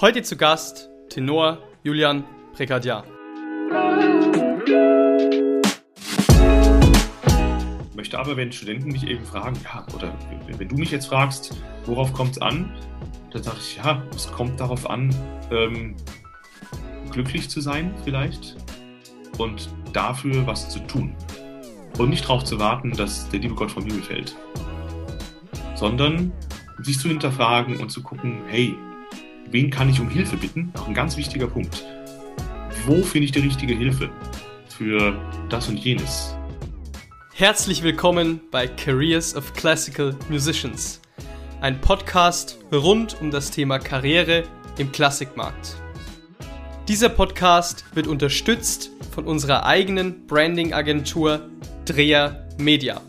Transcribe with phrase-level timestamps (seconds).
[0.00, 3.04] Heute zu Gast Tenor Julian Prekadiar.
[7.88, 10.12] Ich möchte aber, wenn Studenten mich eben fragen, ja, oder
[10.46, 11.56] wenn du mich jetzt fragst,
[11.86, 12.70] worauf kommt es an,
[13.32, 15.08] dann sage ich, ja, es kommt darauf an,
[15.50, 15.96] ähm,
[17.10, 18.56] glücklich zu sein vielleicht
[19.38, 21.16] und dafür was zu tun.
[21.98, 24.36] Und nicht darauf zu warten, dass der liebe Gott vom Himmel fällt,
[25.84, 26.32] sondern
[26.80, 28.74] sich zu hinterfragen und zu gucken, hey,
[29.50, 30.72] wen kann ich um Hilfe bitten?
[30.78, 31.84] Auch ein ganz wichtiger Punkt.
[32.86, 34.08] Wo finde ich die richtige Hilfe
[34.66, 35.14] für
[35.50, 36.34] das und jenes?
[37.34, 41.02] Herzlich willkommen bei Careers of Classical Musicians,
[41.60, 44.44] ein Podcast rund um das Thema Karriere
[44.78, 45.76] im Klassikmarkt.
[46.88, 51.42] Dieser Podcast wird unterstützt von unserer eigenen Branding-Agentur
[51.84, 53.02] Dreher Media.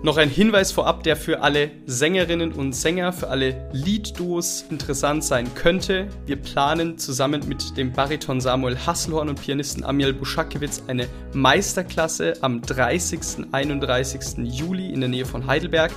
[0.00, 5.52] Noch ein Hinweis vorab, der für alle Sängerinnen und Sänger, für alle Liedduos interessant sein
[5.56, 6.06] könnte.
[6.24, 12.62] Wir planen zusammen mit dem Bariton Samuel Hasselhorn und Pianisten Amiel Buschakiewicz eine Meisterklasse am
[12.62, 13.48] 30.
[13.50, 14.38] 31.
[14.44, 15.90] Juli in der Nähe von Heidelberg.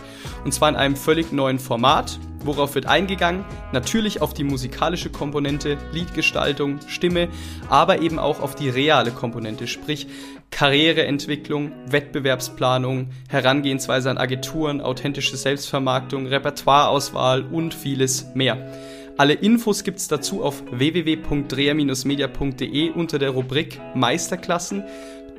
[0.44, 2.18] Und zwar in einem völlig neuen Format.
[2.44, 3.46] Worauf wird eingegangen?
[3.72, 7.28] Natürlich auf die musikalische Komponente, Liedgestaltung, Stimme,
[7.70, 10.08] aber eben auch auf die reale Komponente, sprich
[10.52, 18.72] Karriereentwicklung, Wettbewerbsplanung, Herangehensweise an Agenturen, authentische Selbstvermarktung, Repertoireauswahl und vieles mehr.
[19.18, 24.86] Alle Infos gibt's dazu auf www.dreher-media.de unter der Rubrik Meisterklassen.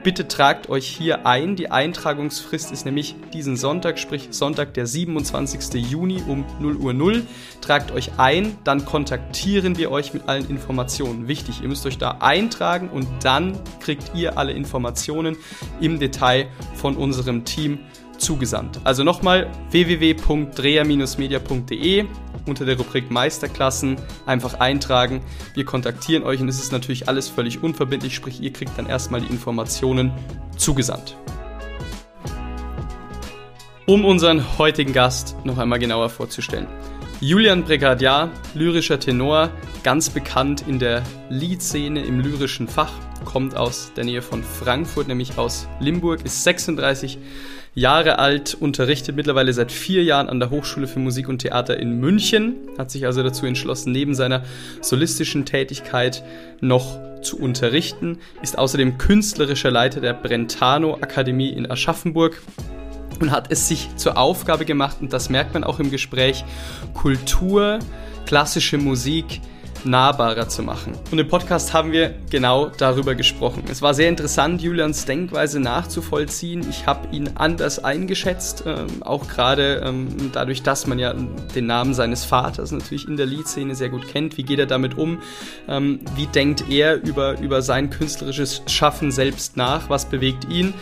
[0.02, 1.54] Bitte tragt euch hier ein.
[1.54, 5.74] Die Eintragungsfrist ist nämlich diesen Sonntag, sprich Sonntag, der 27.
[5.74, 7.22] Juni um 0 Uhr 0.
[7.60, 11.28] Tragt euch ein, dann kontaktieren wir euch mit allen Informationen.
[11.28, 15.36] Wichtig, ihr müsst euch da eintragen und dann kriegt ihr alle Informationen
[15.80, 17.78] im Detail von unserem Team
[18.18, 18.80] zugesandt.
[18.82, 22.06] Also nochmal www.dreher-media.de
[22.46, 25.22] unter der Rubrik Meisterklassen einfach eintragen.
[25.54, 29.20] Wir kontaktieren euch und es ist natürlich alles völlig unverbindlich, sprich ihr kriegt dann erstmal
[29.20, 30.12] die Informationen
[30.56, 31.16] zugesandt.
[33.86, 36.68] Um unseren heutigen Gast noch einmal genauer vorzustellen.
[37.20, 39.50] Julian Brigadier, lyrischer Tenor,
[39.84, 42.92] ganz bekannt in der Liedszene im lyrischen Fach,
[43.24, 47.18] kommt aus der Nähe von Frankfurt, nämlich aus Limburg, ist 36
[47.74, 51.98] Jahre alt, unterrichtet mittlerweile seit vier Jahren an der Hochschule für Musik und Theater in
[52.00, 54.42] München, hat sich also dazu entschlossen, neben seiner
[54.82, 56.22] solistischen Tätigkeit
[56.60, 62.42] noch zu unterrichten, ist außerdem künstlerischer Leiter der Brentano Akademie in Aschaffenburg
[63.20, 66.44] und hat es sich zur Aufgabe gemacht, und das merkt man auch im Gespräch,
[66.92, 67.78] Kultur,
[68.26, 69.40] klassische Musik,
[69.84, 70.94] nahbarer zu machen.
[71.10, 73.64] Und im Podcast haben wir genau darüber gesprochen.
[73.70, 76.66] Es war sehr interessant, Julians Denkweise nachzuvollziehen.
[76.68, 81.94] Ich habe ihn anders eingeschätzt, ähm, auch gerade ähm, dadurch, dass man ja den Namen
[81.94, 84.36] seines Vaters natürlich in der Liedszene sehr gut kennt.
[84.36, 85.18] Wie geht er damit um?
[85.68, 89.88] Ähm, wie denkt er über, über sein künstlerisches Schaffen selbst nach?
[89.90, 90.74] Was bewegt ihn?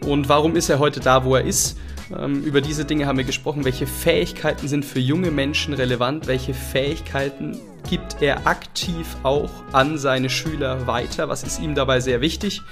[0.00, 1.78] Und warum ist er heute da, wo er ist?
[2.16, 3.64] Ähm, über diese Dinge haben wir gesprochen.
[3.64, 6.26] Welche Fähigkeiten sind für junge Menschen relevant?
[6.26, 7.58] Welche Fähigkeiten
[7.88, 11.28] gibt er aktiv auch an seine Schüler weiter?
[11.28, 12.62] Was ist ihm dabei sehr wichtig?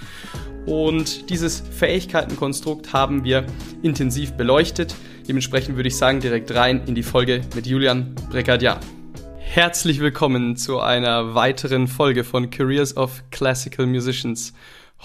[0.66, 3.46] Und dieses Fähigkeitenkonstrukt haben wir
[3.82, 4.94] intensiv beleuchtet.
[5.28, 8.80] Dementsprechend würde ich sagen, direkt rein in die Folge mit Julian Brigadier.
[9.38, 14.52] Herzlich willkommen zu einer weiteren Folge von Careers of Classical Musicians.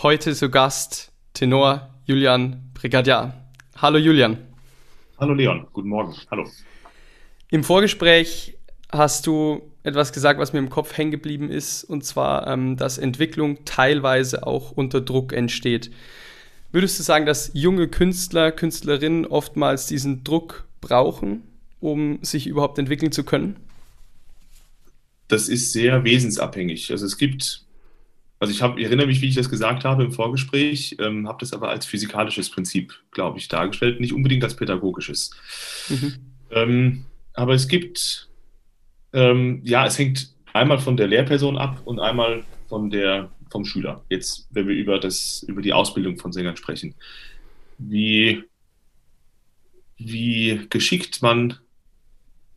[0.01, 3.33] Heute zu Gast Tenor Julian Brigadier.
[3.77, 4.39] Hallo Julian.
[5.19, 6.15] Hallo Leon, guten Morgen.
[6.31, 6.49] Hallo.
[7.51, 8.58] Im Vorgespräch
[8.91, 12.97] hast du etwas gesagt, was mir im Kopf hängen geblieben ist, und zwar, ähm, dass
[12.97, 15.91] Entwicklung teilweise auch unter Druck entsteht.
[16.71, 21.43] Würdest du sagen, dass junge Künstler, Künstlerinnen oftmals diesen Druck brauchen,
[21.79, 23.55] um sich überhaupt entwickeln zu können?
[25.27, 26.91] Das ist sehr wesensabhängig.
[26.91, 27.65] Also es gibt
[28.39, 31.39] also ich, hab, ich erinnere mich, wie ich das gesagt habe im Vorgespräch, ähm, habe
[31.41, 35.31] das aber als physikalisches Prinzip, glaube ich, dargestellt, nicht unbedingt als pädagogisches.
[35.89, 36.15] Mhm.
[36.51, 38.28] Ähm, aber es gibt,
[39.13, 44.03] ähm, ja, es hängt einmal von der Lehrperson ab und einmal von der, vom Schüler.
[44.09, 46.95] Jetzt, wenn wir über, das, über die Ausbildung von Sängern sprechen.
[47.77, 48.43] Wie,
[49.97, 51.57] wie geschickt man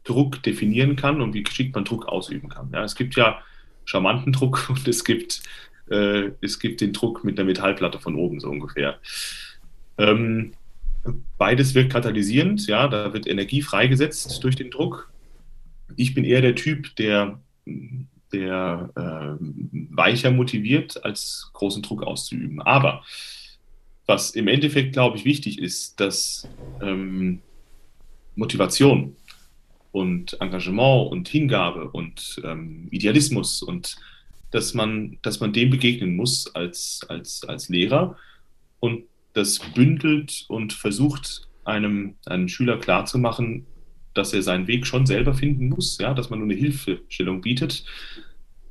[0.04, 2.70] Druck definieren kann und wie geschickt man Druck ausüben kann.
[2.72, 3.40] Ja, es gibt ja
[3.84, 5.42] charmanten Druck und es gibt
[5.90, 8.98] äh, es gibt den Druck mit einer Metallplatte von oben, so ungefähr.
[9.98, 10.52] Ähm,
[11.38, 15.11] beides wirkt katalysierend, ja, da wird Energie freigesetzt durch den Druck.
[15.96, 17.40] Ich bin eher der Typ, der,
[18.32, 19.44] der äh,
[19.90, 22.60] weicher motiviert, als großen Druck auszuüben.
[22.62, 23.02] Aber
[24.06, 26.48] was im Endeffekt, glaube ich, wichtig ist, dass
[26.80, 27.40] ähm,
[28.34, 29.16] Motivation
[29.92, 33.96] und Engagement und Hingabe und ähm, Idealismus und
[34.50, 38.16] dass man, dass man dem begegnen muss als, als, als Lehrer
[38.80, 39.04] und
[39.34, 43.66] das bündelt und versucht einem, einem Schüler klarzumachen,
[44.14, 47.84] dass er seinen Weg schon selber finden muss, ja, dass man nur eine Hilfestellung bietet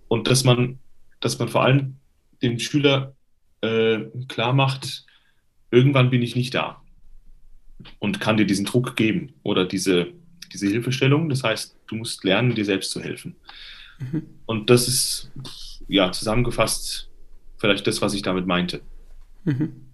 [0.07, 0.79] und dass man,
[1.19, 1.97] dass man vor allem
[2.41, 3.15] dem Schüler
[3.61, 5.05] äh, klar macht,
[5.71, 6.81] irgendwann bin ich nicht da
[7.99, 10.07] und kann dir diesen Druck geben oder diese,
[10.53, 11.29] diese Hilfestellung.
[11.29, 13.35] Das heißt, du musst lernen, dir selbst zu helfen.
[13.99, 14.23] Mhm.
[14.45, 15.31] Und das ist
[15.87, 17.09] ja zusammengefasst
[17.57, 18.81] vielleicht das, was ich damit meinte.
[19.43, 19.90] Mhm.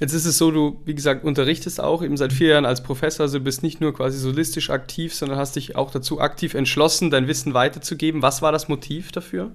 [0.00, 3.24] Jetzt ist es so, du, wie gesagt, unterrichtest auch eben seit vier Jahren als Professor,
[3.24, 7.26] also bist nicht nur quasi solistisch aktiv, sondern hast dich auch dazu aktiv entschlossen, dein
[7.26, 8.22] Wissen weiterzugeben.
[8.22, 9.50] Was war das Motiv dafür?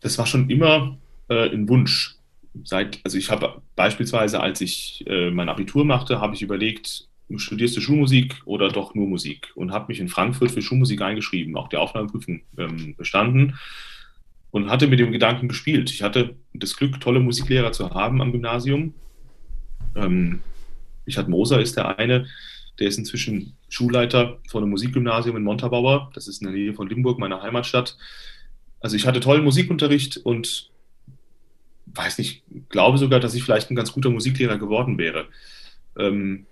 [0.00, 2.16] Das war schon immer äh, ein Wunsch.
[2.64, 7.76] Seit, also ich habe beispielsweise, als ich äh, mein Abitur machte, habe ich überlegt, studierst
[7.76, 9.52] du Schulmusik oder doch nur Musik?
[9.54, 13.54] Und habe mich in Frankfurt für Schulmusik eingeschrieben, auch die Aufnahmeprüfung ähm, bestanden
[14.56, 15.90] und hatte mit dem Gedanken gespielt.
[15.90, 18.94] Ich hatte das Glück, tolle Musiklehrer zu haben am Gymnasium.
[19.94, 20.40] Ähm,
[21.06, 22.26] Richard Moser ist der eine,
[22.78, 26.10] der ist inzwischen Schulleiter von einem Musikgymnasium in Montabaur.
[26.14, 27.98] Das ist in der Nähe von Limburg, meiner Heimatstadt.
[28.80, 30.70] Also ich hatte tollen Musikunterricht und
[31.88, 35.26] weiß nicht, glaube sogar, dass ich vielleicht ein ganz guter Musiklehrer geworden wäre.
[35.98, 36.46] Ähm,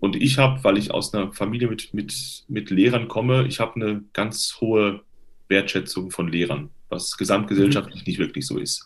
[0.00, 3.74] und ich habe, weil ich aus einer Familie mit, mit, mit Lehrern komme, ich habe
[3.76, 5.02] eine ganz hohe
[5.48, 8.06] Wertschätzung von Lehrern, was gesamtgesellschaftlich mhm.
[8.06, 8.84] nicht wirklich so ist.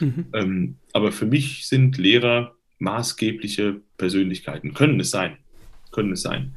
[0.00, 0.26] Mhm.
[0.34, 5.38] Ähm, aber für mich sind Lehrer maßgebliche Persönlichkeiten, können es sein,
[5.92, 6.54] können es sein.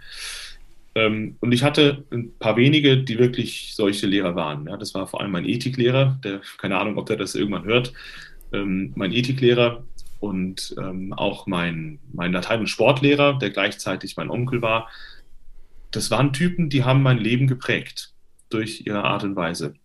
[0.96, 4.68] Ähm, und ich hatte ein paar wenige, die wirklich solche Lehrer waren.
[4.68, 7.94] Ja, das war vor allem mein Ethiklehrer, der, keine Ahnung, ob der das irgendwann hört,
[8.52, 9.84] ähm, mein Ethiklehrer
[10.20, 14.90] und ähm, auch mein, mein Latein- und Sportlehrer, der gleichzeitig mein Onkel war.
[15.92, 18.14] Das waren Typen, die haben mein Leben geprägt
[18.50, 19.76] durch ihre Art und Weise.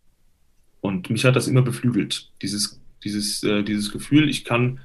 [0.83, 4.81] Und mich hat das immer beflügelt, dieses, dieses, äh, dieses Gefühl, ich kann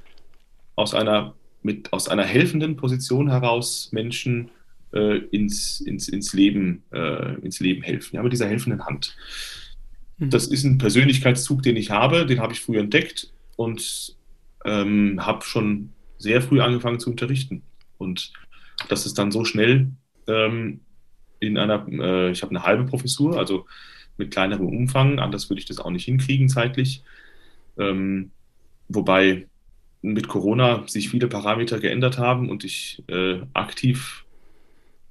[0.75, 1.33] aus einer,
[1.63, 4.51] mit, aus einer helfenden Position heraus Menschen
[4.93, 9.17] äh, ins, ins, ins, Leben, äh, ins Leben helfen, ja, mit dieser helfenden Hand.
[10.19, 10.29] Mhm.
[10.29, 14.15] Das ist ein Persönlichkeitszug, den ich habe, den habe ich früher entdeckt und
[14.65, 17.63] ähm, habe schon sehr früh angefangen zu unterrichten.
[17.97, 18.31] Und
[18.87, 19.93] das ist dann so schnell
[20.27, 20.81] ähm,
[21.39, 23.65] in einer, äh, ich habe eine halbe Professur, also
[24.17, 27.03] mit kleinerem Umfang, anders würde ich das auch nicht hinkriegen zeitlich.
[27.77, 28.31] Ähm,
[28.87, 29.47] wobei
[30.01, 34.25] mit Corona sich viele Parameter geändert haben und ich äh, aktiv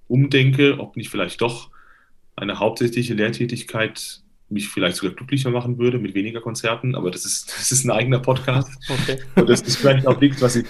[0.08, 1.70] umdenke, ob nicht vielleicht doch
[2.36, 7.48] eine hauptsächliche Lehrtätigkeit mich vielleicht sogar glücklicher machen würde mit weniger Konzerten, aber das ist,
[7.58, 8.70] das ist ein eigener Podcast.
[8.88, 9.18] Okay.
[9.34, 10.66] Und das ist vielleicht auch nichts, was ich,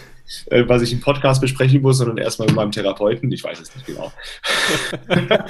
[0.46, 3.30] äh, was ich im Podcast besprechen muss, sondern erstmal mit meinem Therapeuten.
[3.32, 4.12] Ich weiß es nicht genau.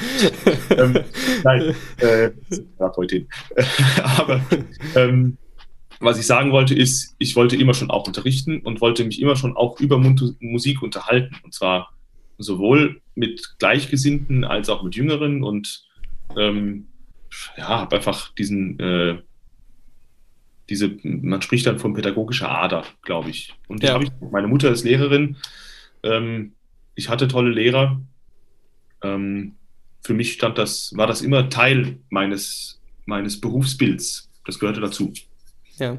[0.76, 0.99] ähm,
[1.44, 2.31] nein, äh,
[2.78, 3.28] Therapeutin.
[4.02, 4.40] aber
[4.94, 5.38] ähm,
[6.00, 9.37] was ich sagen wollte, ist, ich wollte immer schon auch unterrichten und wollte mich immer
[9.37, 9.99] schon auch über
[10.40, 11.37] Musik unterhalten.
[11.43, 11.90] Und zwar
[12.38, 15.84] sowohl mit Gleichgesinnten als auch mit Jüngeren und
[16.37, 16.88] ähm,
[17.56, 19.19] ja, habe einfach diesen, äh,
[20.69, 23.55] diese, man spricht dann von pädagogischer Ader, glaube ich.
[23.69, 24.00] Und ja.
[24.00, 25.37] ich, meine Mutter ist Lehrerin.
[26.03, 26.53] Ähm,
[26.94, 28.00] ich hatte tolle Lehrer.
[29.03, 29.55] Ähm,
[30.03, 34.31] für mich stand das, war das immer Teil meines, meines Berufsbilds.
[34.45, 35.12] Das gehörte dazu.
[35.78, 35.99] Ja.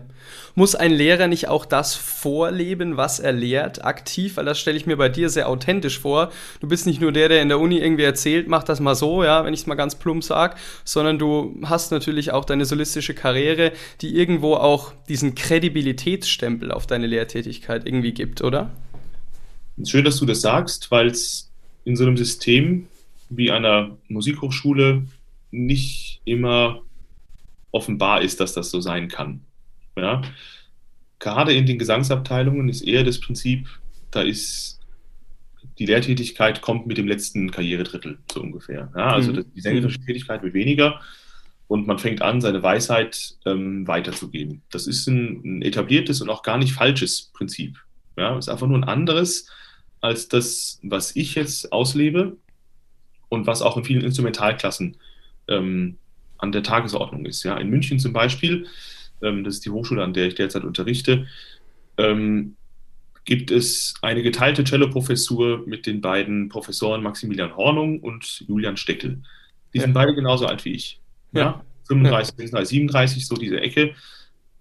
[0.56, 4.38] Muss ein Lehrer nicht auch das vorleben, was er lehrt, aktiv?
[4.38, 6.32] Weil das stelle ich mir bei dir sehr authentisch vor.
[6.62, 9.24] Du bist nicht nur der, der in der Uni irgendwie erzählt, mach das mal so,
[9.24, 13.14] ja, wenn ich es mal ganz plump sage, sondern du hast natürlich auch deine solistische
[13.14, 18.72] Karriere, die irgendwo auch diesen Kredibilitätsstempel auf deine Lehrtätigkeit irgendwie gibt, oder?
[19.86, 21.52] Schön, dass du das sagst, weil es
[21.86, 22.88] in so einem System
[23.30, 25.04] wie einer Musikhochschule
[25.52, 26.82] nicht immer
[27.72, 29.42] offenbar ist, dass das so sein kann.
[29.98, 30.22] Ja?
[31.20, 33.68] Gerade in den Gesangsabteilungen ist eher das Prinzip,
[34.12, 34.78] da ist
[35.80, 38.92] die Lehrtätigkeit kommt mit dem letzten Karrieredrittel, so ungefähr.
[38.96, 39.14] Ja?
[39.14, 39.46] Also mhm.
[39.56, 41.02] die sängerische Tätigkeit wird weniger
[41.68, 44.62] und man fängt an, seine Weisheit ähm, weiterzugeben.
[44.72, 47.78] Das ist ein, ein, etabliertes und auch gar nicht falsches Prinzip.
[48.18, 48.38] Ja?
[48.38, 49.50] Ist einfach nur ein anderes
[50.02, 52.38] als das, was ich jetzt auslebe
[53.30, 54.98] und was auch in vielen Instrumentalklassen
[55.48, 55.98] ähm,
[56.38, 57.44] an der Tagesordnung ist.
[57.44, 57.58] Ja?
[57.58, 58.68] In München zum Beispiel
[59.22, 61.28] ähm, das ist die Hochschule, an der ich derzeit unterrichte,
[61.98, 62.56] ähm,
[63.26, 69.22] gibt es eine geteilte Cello-Professur mit den beiden Professoren Maximilian Hornung und Julian Steckel.
[69.74, 69.84] Die ja.
[69.84, 71.02] sind beide genauso alt wie ich.
[71.34, 71.42] Ja.
[71.42, 71.66] ja?
[71.88, 73.94] 35, 36, 37, so diese Ecke.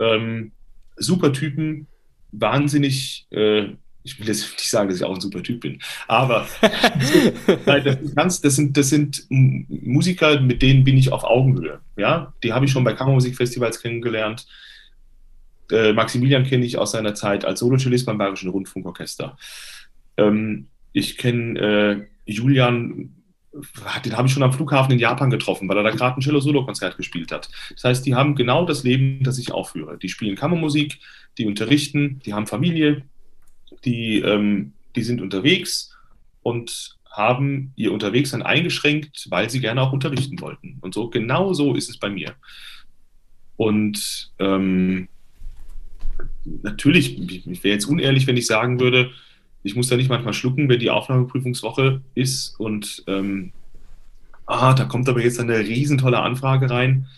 [0.01, 0.53] Ähm,
[0.97, 1.87] super Typen,
[2.33, 3.69] wahnsinnig äh,
[4.07, 6.47] ich will jetzt nicht sagen, dass ich auch ein super Typ bin, aber
[7.67, 11.81] das, ganz, das, sind, das sind Musiker, mit denen bin ich auf Augenhöhe.
[11.97, 12.33] Ja?
[12.43, 14.47] Die habe ich schon bei Kammermusikfestivals kennengelernt.
[15.71, 19.37] Äh, Maximilian kenne ich aus seiner Zeit als Solocellist beim Bayerischen Rundfunkorchester.
[20.17, 23.13] Ähm, ich kenne äh, Julian,
[24.05, 26.97] den habe ich schon am Flughafen in Japan getroffen, weil er da gerade ein Cello-Solo-Konzert
[26.97, 27.49] gespielt hat.
[27.73, 29.73] Das heißt, die haben genau das Leben, das ich auch.
[30.01, 30.99] Die spielen Kammermusik,
[31.39, 33.03] die unterrichten, die haben Familie,
[33.85, 35.97] die, ähm, die sind unterwegs
[36.43, 40.79] und haben ihr Unterwegssein eingeschränkt, weil sie gerne auch unterrichten wollten.
[40.81, 42.35] Und so genau so ist es bei mir.
[43.57, 45.09] Und ähm,
[46.45, 49.11] natürlich, ich wäre jetzt unehrlich, wenn ich sagen würde,
[49.63, 53.53] ich muss da nicht manchmal schlucken, wenn die Aufnahmeprüfungswoche ist und ähm,
[54.47, 57.09] ah, da kommt aber jetzt eine riesentolle Anfrage rein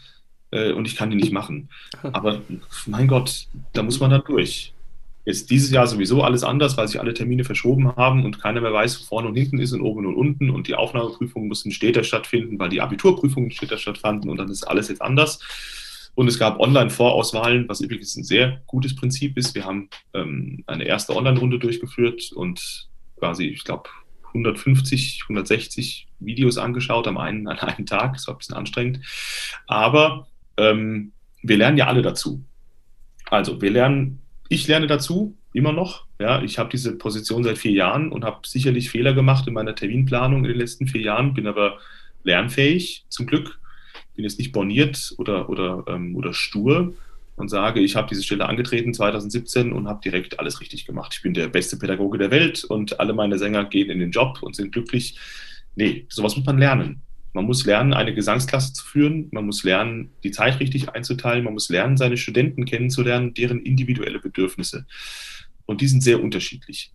[0.51, 1.69] äh, und ich kann die nicht machen.
[2.03, 2.41] Aber
[2.87, 4.73] mein Gott, da muss man dann durch.
[5.29, 8.73] Jetzt dieses Jahr sowieso alles anders, weil sich alle Termine verschoben haben und keiner mehr
[8.73, 10.49] weiß, wo vorne und hinten ist und oben und unten.
[10.49, 14.89] Und die Aufnahmeprüfungen mussten später stattfinden, weil die Abiturprüfungen später stattfanden und dann ist alles
[14.89, 15.39] jetzt anders.
[16.15, 19.55] Und es gab Online-Vorauswahlen, was übrigens ein sehr gutes Prinzip ist.
[19.55, 23.91] Wir haben ähm, eine erste Online-Runde durchgeführt und quasi, ich glaube,
[24.29, 28.15] 150, 160 Videos angeschaut am einen, an einem Tag.
[28.15, 29.01] Das war ein bisschen anstrengend.
[29.67, 32.43] Aber ähm, wir lernen ja alle dazu.
[33.29, 36.07] Also wir lernen ich lerne dazu, immer noch.
[36.19, 39.75] Ja, ich habe diese Position seit vier Jahren und habe sicherlich Fehler gemacht in meiner
[39.75, 41.79] Terminplanung in den letzten vier Jahren, bin aber
[42.25, 43.59] lernfähig, zum Glück.
[44.15, 46.95] Bin jetzt nicht borniert oder, oder, ähm, oder stur
[47.37, 51.15] und sage, ich habe diese Stelle angetreten 2017 und habe direkt alles richtig gemacht.
[51.15, 54.39] Ich bin der beste Pädagoge der Welt und alle meine Sänger gehen in den Job
[54.43, 55.19] und sind glücklich.
[55.77, 57.03] Nee, sowas muss man lernen.
[57.33, 59.29] Man muss lernen, eine Gesangsklasse zu führen.
[59.33, 61.45] Man muss lernen, die Zeit richtig einzuteilen.
[61.45, 64.87] Man muss lernen, seine Studenten kennenzulernen, deren individuelle Bedürfnisse.
[65.67, 66.95] Und die sind sehr unterschiedlich.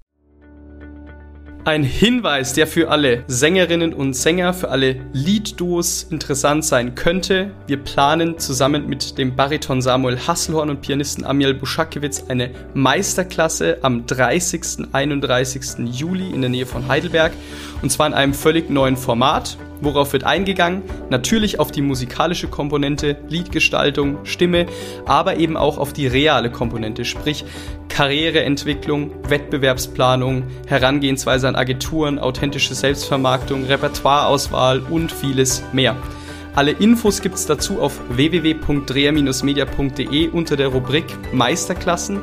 [1.66, 7.52] Ein Hinweis, der für alle Sängerinnen und Sänger, für alle Liedduos interessant sein könnte.
[7.68, 14.06] Wir planen zusammen mit dem Bariton Samuel Hasselhorn und Pianisten Amiel Buschakewitz eine Meisterklasse am
[14.06, 14.90] 30.
[14.92, 15.88] 31.
[15.90, 17.32] Juli in der Nähe von Heidelberg.
[17.84, 19.58] Und zwar in einem völlig neuen Format.
[19.82, 20.84] Worauf wird eingegangen?
[21.10, 24.68] Natürlich auf die musikalische Komponente, Liedgestaltung, Stimme,
[25.06, 27.44] aber eben auch auf die reale Komponente, sprich
[27.90, 35.98] Karriereentwicklung, Wettbewerbsplanung, Herangehensweise an Agenturen, authentische Selbstvermarktung, Repertoireauswahl und vieles mehr.
[36.56, 42.22] Alle Infos gibt es dazu auf www.dreher-media.de unter der Rubrik Meisterklassen.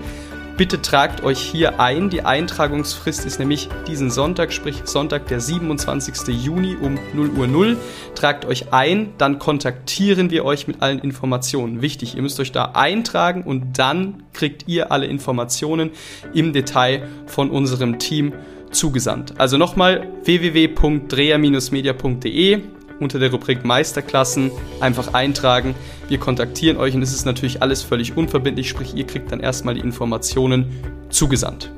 [0.61, 2.11] Bitte tragt euch hier ein.
[2.11, 6.37] Die Eintragungsfrist ist nämlich diesen Sonntag, sprich Sonntag, der 27.
[6.37, 7.79] Juni um 0 Uhr 0.
[8.15, 11.81] Tragt euch ein, dann kontaktieren wir euch mit allen Informationen.
[11.81, 15.93] Wichtig, ihr müsst euch da eintragen und dann kriegt ihr alle Informationen
[16.35, 18.35] im Detail von unserem Team
[18.71, 19.41] zugesandt.
[19.41, 22.61] Also nochmal www.dreher-media.de
[23.01, 25.75] unter der Rubrik Meisterklassen einfach eintragen.
[26.09, 29.75] Wir kontaktieren euch und es ist natürlich alles völlig unverbindlich, sprich ihr kriegt dann erstmal
[29.75, 30.67] die Informationen
[31.09, 31.73] zugesandt.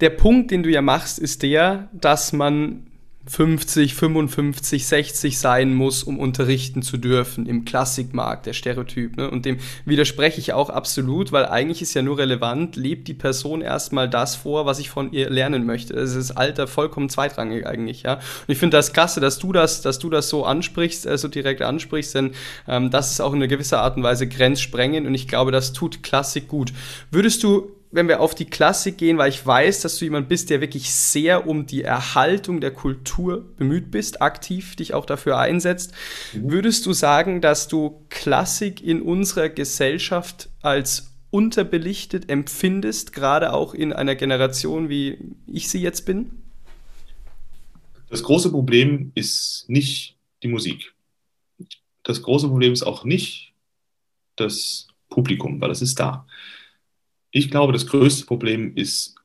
[0.00, 2.86] Der Punkt, den du ja machst, ist der, dass man
[3.26, 9.16] 50, 55, 60 sein muss, um unterrichten zu dürfen im Klassikmarkt, der Stereotyp.
[9.16, 9.30] Ne?
[9.30, 13.62] Und dem widerspreche ich auch absolut, weil eigentlich ist ja nur relevant, lebt die Person
[13.62, 15.94] erstmal das vor, was ich von ihr lernen möchte.
[15.94, 18.14] Es ist Alter vollkommen zweitrangig eigentlich, ja.
[18.14, 21.28] Und ich finde das klasse, dass du das, dass du das so ansprichst, äh, so
[21.28, 22.32] direkt ansprichst, denn
[22.68, 25.72] ähm, das ist auch in einer gewisser Art und Weise grenzsprengend und ich glaube, das
[25.72, 26.72] tut Klassik gut.
[27.10, 30.50] Würdest du wenn wir auf die Klassik gehen, weil ich weiß, dass du jemand bist,
[30.50, 35.92] der wirklich sehr um die Erhaltung der Kultur bemüht bist, aktiv dich auch dafür einsetzt,
[36.32, 36.50] mhm.
[36.50, 43.92] würdest du sagen, dass du Klassik in unserer Gesellschaft als unterbelichtet empfindest, gerade auch in
[43.92, 46.42] einer Generation, wie ich sie jetzt bin?
[48.10, 50.94] Das große Problem ist nicht die Musik.
[52.02, 53.52] Das große Problem ist auch nicht
[54.34, 56.26] das Publikum, weil es ist da.
[57.36, 59.16] Ich glaube, das größte Problem ist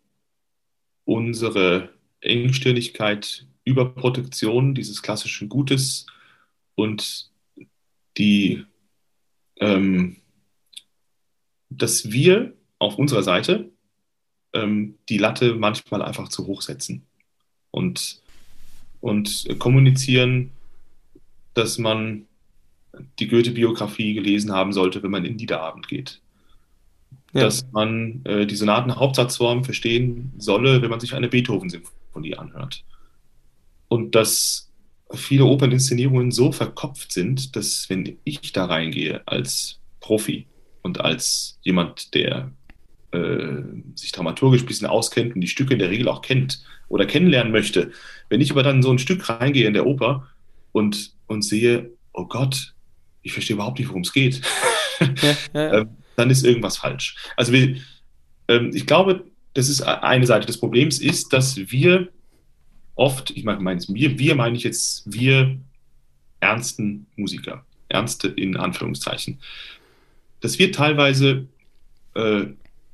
[1.06, 6.08] unsere Engstirnigkeit, Überprotektion dieses klassischen Gutes
[6.74, 7.30] und
[8.18, 8.66] die,
[9.58, 10.16] ähm,
[11.70, 13.70] dass wir auf unserer Seite
[14.54, 17.06] ähm, die Latte manchmal einfach zu hoch setzen
[17.70, 18.24] und,
[19.01, 20.50] und kommunizieren,
[21.54, 22.25] dass man
[23.20, 26.22] die Goethe-Biografie gelesen haben sollte, wenn man in Liederabend geht
[27.34, 27.42] ja.
[27.42, 32.84] dass man äh, die Sonaten-Hauptsatzform verstehen solle, wenn man sich eine Beethoven-Symphonie anhört.
[33.88, 34.72] Und dass
[35.14, 40.48] viele Operninszenierungen so verkopft sind, dass wenn ich da reingehe als Profi
[40.82, 42.52] und als jemand, der
[43.12, 43.64] äh,
[43.96, 47.52] sich dramaturgisch ein bisschen auskennt und die Stücke in der Regel auch kennt oder kennenlernen
[47.52, 47.92] möchte.
[48.30, 50.28] Wenn ich aber dann so ein Stück reingehe in der Oper
[50.72, 52.74] und, und sehe, oh Gott,
[53.22, 54.42] ich verstehe überhaupt nicht, worum es geht,
[55.00, 55.74] ja, ja.
[55.82, 57.16] ähm, dann ist irgendwas falsch.
[57.38, 57.78] Also wir,
[58.48, 62.10] ähm, ich glaube, das ist eine Seite des Problems, ist, dass wir
[62.96, 65.58] oft, ich meine, wir, wir meine ich jetzt, wir
[66.42, 69.40] ernsten Musiker, ernste in Anführungszeichen,
[70.42, 71.48] dass wir teilweise
[72.16, 72.46] äh,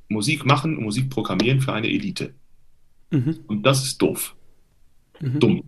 [0.08, 2.32] Musik machen und Musik programmieren für eine Elite.
[3.10, 3.40] Mhm.
[3.46, 4.34] Und das ist doof.
[5.20, 5.40] Mhm.
[5.40, 5.64] Dumm.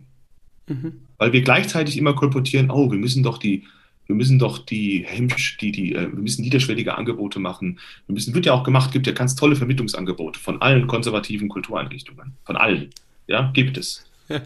[0.69, 1.01] Mhm.
[1.19, 3.65] Weil wir gleichzeitig immer kolportieren, oh, wir müssen doch die,
[4.09, 7.79] wir müssen doch die Hemmsch, die, die, äh, wir müssen niederschwellige Angebote machen.
[8.07, 12.35] Wir müssen, wird ja auch gemacht, gibt ja ganz tolle Vermittlungsangebote von allen konservativen Kultureinrichtungen.
[12.45, 12.91] Von allen.
[13.27, 14.05] Ja, gibt es.
[14.29, 14.41] Ja.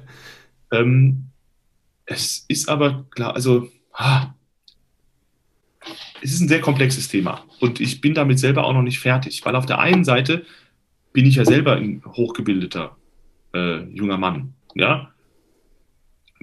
[0.73, 1.26] Ähm,
[2.07, 4.33] es ist aber klar, also, ah,
[6.23, 9.45] es ist ein sehr komplexes Thema und ich bin damit selber auch noch nicht fertig,
[9.45, 10.47] weil auf der einen Seite
[11.12, 12.97] bin ich ja selber ein hochgebildeter
[13.54, 15.12] äh, junger Mann, ja.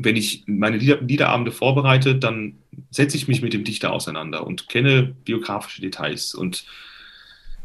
[0.02, 2.56] Wenn ich meine Lieder, Liederabende vorbereite, dann
[2.92, 6.34] setze ich mich mit dem Dichter auseinander und kenne biografische Details.
[6.34, 6.66] Und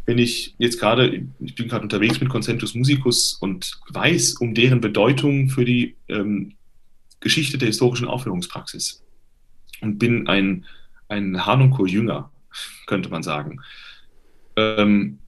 [0.07, 4.81] wenn ich jetzt gerade, ich bin gerade unterwegs mit Concentus Musicus und weiß um deren
[4.81, 6.55] Bedeutung für die ähm,
[7.21, 9.03] Geschichte der historischen Aufführungspraxis
[9.81, 10.67] und bin ein
[11.09, 12.31] ein Hanunkur-Jünger,
[12.87, 13.61] könnte man sagen.
[14.57, 15.19] Ähm,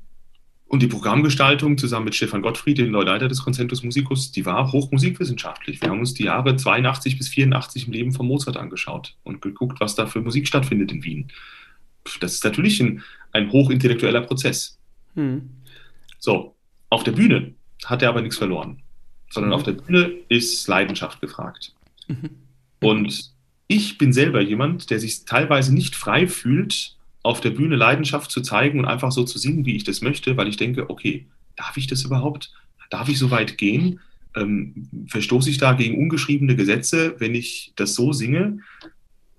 [0.68, 5.80] und die Programmgestaltung zusammen mit Stefan Gottfried, dem Leiter des Concentus Musicus, die war hochmusikwissenschaftlich.
[5.80, 9.80] Wir haben uns die Jahre 82 bis 84 im Leben von Mozart angeschaut und geguckt,
[9.80, 11.28] was da für Musik stattfindet in Wien.
[12.20, 14.78] Das ist natürlich ein, ein hochintellektueller Prozess.
[15.14, 15.50] Mhm.
[16.18, 16.56] So,
[16.90, 17.54] auf der Bühne
[17.85, 18.82] hat er aber nichts verloren,
[19.30, 19.54] sondern mhm.
[19.54, 21.75] auf der Bühne ist Leidenschaft gefragt.
[22.08, 22.30] Mhm.
[22.80, 23.32] Und
[23.68, 26.96] ich bin selber jemand, der sich teilweise nicht frei fühlt,
[27.26, 30.37] auf der Bühne Leidenschaft zu zeigen und einfach so zu singen, wie ich das möchte,
[30.37, 32.52] weil ich denke, okay, darf ich das überhaupt?
[32.90, 34.00] Darf ich so weit gehen?
[34.37, 38.61] Ähm, verstoße ich da gegen ungeschriebene Gesetze, wenn ich das so singe?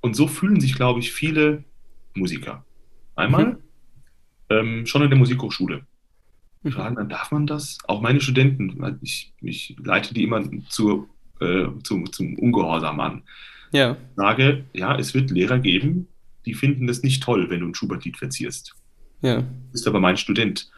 [0.01, 1.63] Und so fühlen sich, glaube ich, viele
[2.13, 2.65] Musiker.
[3.15, 3.57] Einmal mhm.
[4.49, 5.85] ähm, schon in der Musikhochschule.
[6.63, 6.71] Mhm.
[6.71, 7.77] Fragen, dann darf man das?
[7.87, 11.07] Auch meine Studenten, ich, ich leite die immer zu,
[11.39, 13.23] äh, zum, zum Ungehorsam an
[13.71, 13.97] ja.
[14.15, 16.07] sage, ja, es wird Lehrer geben,
[16.47, 18.73] die finden das nicht toll, wenn du ein Schubert-Lied verzierst.
[19.21, 19.41] Ja.
[19.41, 20.69] Du bist aber mein Student.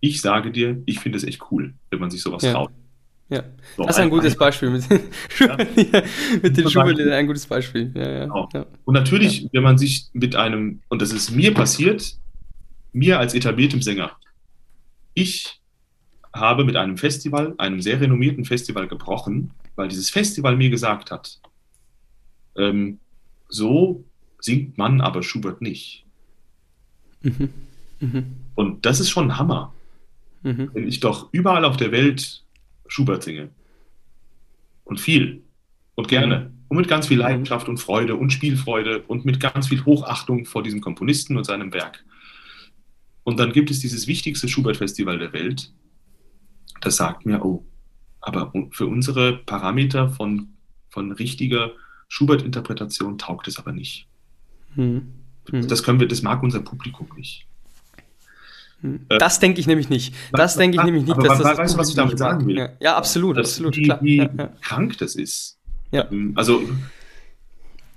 [0.00, 2.52] Ich sage dir, ich finde es echt cool, wenn man sich sowas ja.
[2.52, 2.70] traut.
[3.30, 3.42] Ja,
[3.76, 5.00] so, das ist ein, ein gutes Beispiel mit den,
[5.40, 5.56] ja.
[6.42, 7.90] mit den schubert ein gutes Beispiel.
[7.94, 8.48] Ja, ja, genau.
[8.52, 8.66] ja.
[8.84, 12.16] Und natürlich, wenn man sich mit einem, und das ist mir passiert,
[12.92, 14.12] mir als etabliertem Sänger,
[15.14, 15.58] ich
[16.34, 21.40] habe mit einem Festival, einem sehr renommierten Festival gebrochen, weil dieses Festival mir gesagt hat,
[22.56, 22.98] ähm,
[23.48, 24.04] so
[24.44, 26.04] singt man aber Schubert nicht.
[27.22, 27.48] Mhm.
[28.00, 28.36] Mhm.
[28.54, 29.72] Und das ist schon ein Hammer.
[30.42, 30.70] Mhm.
[30.74, 32.44] Wenn ich doch überall auf der Welt
[32.86, 33.48] Schubert singe.
[34.84, 35.42] Und viel.
[35.94, 36.40] Und gerne.
[36.40, 36.54] Mhm.
[36.68, 40.62] Und mit ganz viel Leidenschaft und Freude und Spielfreude und mit ganz viel Hochachtung vor
[40.62, 42.04] diesem Komponisten und seinem Werk.
[43.22, 45.72] Und dann gibt es dieses wichtigste Schubert-Festival der Welt.
[46.82, 47.64] Das sagt mir, oh,
[48.20, 50.48] aber für unsere Parameter von,
[50.90, 51.70] von richtiger
[52.08, 54.06] Schubert-Interpretation taugt es aber nicht.
[54.74, 55.12] Hm.
[55.50, 55.68] Hm.
[55.68, 57.46] Das können wir, das mag unser Publikum nicht.
[58.80, 59.06] Hm.
[59.08, 60.14] Äh, das denke ich nämlich nicht.
[60.32, 61.58] Das denke ich nämlich nicht, dass das.
[61.58, 62.56] Weißt du, was ich damit sagen will?
[62.56, 63.76] Ja, ja absolut, das, absolut.
[63.76, 63.98] Wie, klar.
[64.02, 64.50] wie ja, ja.
[64.60, 65.58] krank das ist.
[65.90, 66.10] Ja.
[66.10, 66.62] Ähm, also.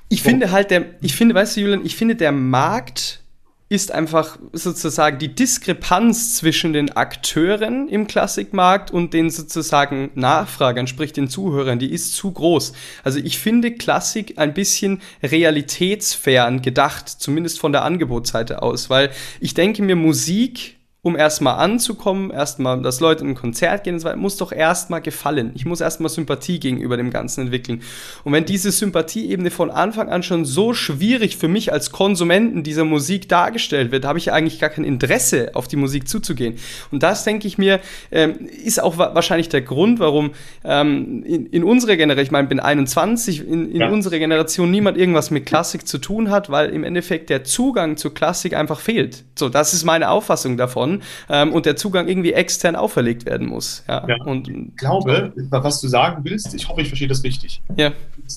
[0.09, 0.29] Ich oh.
[0.29, 3.21] finde halt, der, ich finde, weißt du, Julian, ich finde, der Markt
[3.69, 11.11] ist einfach sozusagen die Diskrepanz zwischen den Akteuren im Klassikmarkt und den sozusagen Nachfragern, sprich
[11.11, 12.71] den Zuhörern, die ist zu groß.
[13.03, 19.53] Also ich finde Klassik ein bisschen realitätsfern gedacht, zumindest von der Angebotsseite aus, weil ich
[19.53, 24.51] denke mir, Musik um erstmal anzukommen, erstmal, dass Leute in ein Konzert gehen, muss doch
[24.51, 25.51] erstmal gefallen.
[25.53, 27.83] Ich muss erstmal Sympathie gegenüber dem Ganzen entwickeln.
[28.23, 32.83] Und wenn diese Sympathieebene von Anfang an schon so schwierig für mich als Konsumenten dieser
[32.83, 36.55] Musik dargestellt wird, habe ich eigentlich gar kein Interesse, auf die Musik zuzugehen.
[36.91, 37.79] Und das, denke ich mir,
[38.11, 40.31] ähm, ist auch wa wahrscheinlich der Grund, warum
[40.65, 43.89] ähm, in, in unserer Generation, ich meine, bin 21, in, in ja.
[43.89, 48.13] unserer Generation niemand irgendwas mit Klassik zu tun hat, weil im Endeffekt der Zugang zur
[48.13, 49.23] Klassik einfach fehlt.
[49.35, 50.86] So, das ist meine Auffassung davon
[51.29, 53.83] ähm, und der Zugang irgendwie extern auferlegt werden muss.
[53.87, 54.23] Ja, ja.
[54.23, 57.93] Und, ich glaube, was du sagen willst, ich hoffe, ich verstehe das richtig, ja.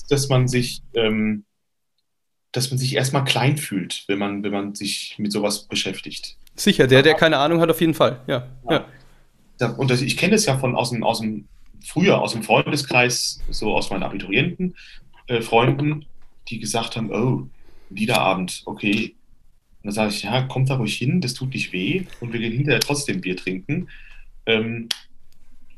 [0.09, 1.45] dass man sich, ähm,
[2.51, 6.37] dass man sich erstmal klein fühlt, wenn man, wenn man sich mit sowas beschäftigt.
[6.55, 8.47] Sicher, der, der keine Ahnung hat, auf jeden Fall, ja.
[8.69, 8.85] ja.
[9.59, 9.69] ja.
[9.71, 11.47] Und das, ich kenne das ja von aus dem, aus dem
[11.83, 14.75] früher, aus dem Freundeskreis, so aus meinen Abiturienten,
[15.27, 16.05] äh, Freunden,
[16.49, 17.47] die gesagt haben, oh,
[17.89, 19.15] Liederabend, okay,
[19.83, 22.39] Und dann sage ich, ja, kommt da ruhig hin, das tut nicht weh und wir
[22.39, 23.89] gehen hinterher trotzdem Bier trinken.
[24.45, 24.89] Ähm,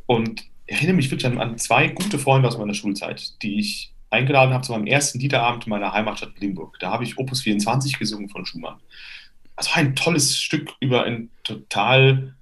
[0.06, 4.54] und erinnere mich wirklich an, an, zwei gute Freunde aus meiner Schulzeit, die ich eingeladen
[4.54, 6.78] habe zu meinem ersten Liederabend in meiner Heimatstadt Limburg.
[6.80, 8.80] Da habe ich Opus 24 gesungen von Schumann.
[9.56, 12.36] Also ein tolles Stück über einen total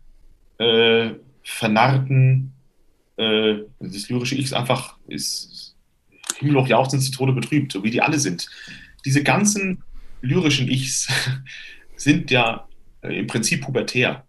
[0.58, 1.12] äh,
[1.44, 2.54] vernarrten,
[3.18, 5.76] äh, das lyrische Ich ist einfach, ist
[6.40, 8.50] Himmelhoch jauchzend zu Tode betrübt, so wie die alle sind.
[9.06, 9.84] Diese ganzen
[10.22, 11.08] lyrischen Ichs
[11.96, 12.68] sind ja
[13.02, 14.26] äh, im Prinzip pubertär.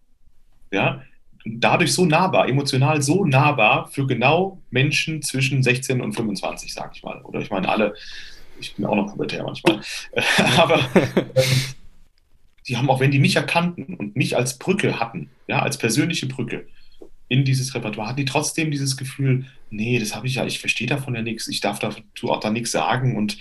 [0.71, 1.03] Ja,
[1.45, 7.03] dadurch so nahbar, emotional so nahbar für genau Menschen zwischen 16 und 25, sag ich
[7.03, 7.21] mal.
[7.23, 7.95] Oder ich meine, alle,
[8.61, 9.81] ich bin auch noch pubertär manchmal,
[10.57, 11.27] aber ähm,
[12.69, 16.27] die haben auch, wenn die mich erkannten und mich als Brücke hatten, ja, als persönliche
[16.27, 16.67] Brücke
[17.29, 20.87] in dieses Repertoire, hatten die trotzdem dieses Gefühl, nee, das habe ich ja, ich verstehe
[20.87, 23.39] davon ja nichts, ich darf dazu auch da nichts sagen und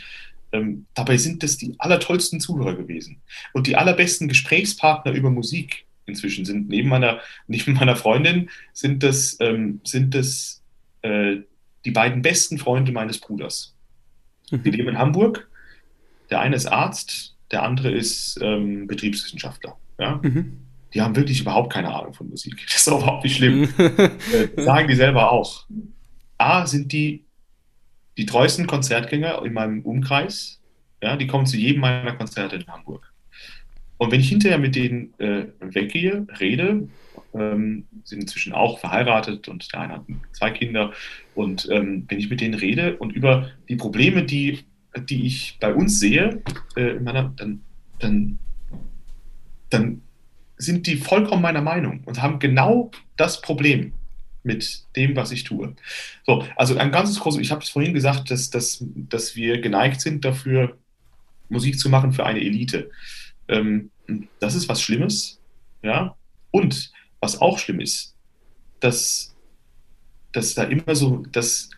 [0.52, 3.22] ähm, dabei sind das die allertollsten Zuhörer gewesen
[3.54, 6.70] und die allerbesten Gesprächspartner über Musik inzwischen sind.
[6.70, 10.62] Neben meiner, neben meiner Freundin sind das, ähm, sind das
[11.02, 11.38] äh,
[11.86, 13.76] die beiden besten Freunde meines Bruders.
[14.52, 14.64] Mhm.
[14.64, 15.50] Die leben in Hamburg.
[16.30, 19.78] Der eine ist Arzt, der andere ist ähm, Betriebswissenschaftler.
[20.00, 20.20] Ja?
[20.22, 20.58] Mhm.
[20.94, 22.56] Die haben wirklich überhaupt keine Ahnung von Musik.
[22.68, 23.70] Das ist überhaupt nicht schlimm.
[23.78, 25.66] äh, sagen die selber auch.
[26.38, 27.26] A, sind die
[28.22, 30.62] die treuesten Konzertgänger in meinem Umkreis.
[31.02, 33.12] Ja, die kommen zu jedem meiner Konzerte in Hamburg.
[33.98, 36.88] Und wenn ich hinterher mit denen äh, weggehe, rede,
[37.34, 40.94] ähm, sind inzwischen auch verheiratet und der eine hat zwei Kinder.
[41.34, 44.60] Und ähm, wenn ich mit denen rede und über die Probleme, die,
[45.10, 46.44] die ich bei uns sehe,
[46.76, 47.64] äh, meiner, dann,
[47.98, 48.38] dann,
[49.72, 50.04] dann
[50.58, 53.94] sind die vollkommen meiner Meinung und haben genau das Problem
[54.44, 55.76] mit dem, was ich tue.
[56.26, 60.02] So, also ein ganzes großes, ich habe es vorhin gesagt, dass, dass, dass wir geneigt
[60.02, 60.78] sind dafür,
[61.50, 62.90] Musik zu machen für eine Elite.
[63.48, 63.92] Ähm,
[64.40, 65.40] das ist was Schlimmes,
[65.84, 66.16] ja.
[66.52, 68.16] Und was auch schlimm ist,
[68.80, 69.36] dass,
[70.32, 71.70] dass da immer so, dass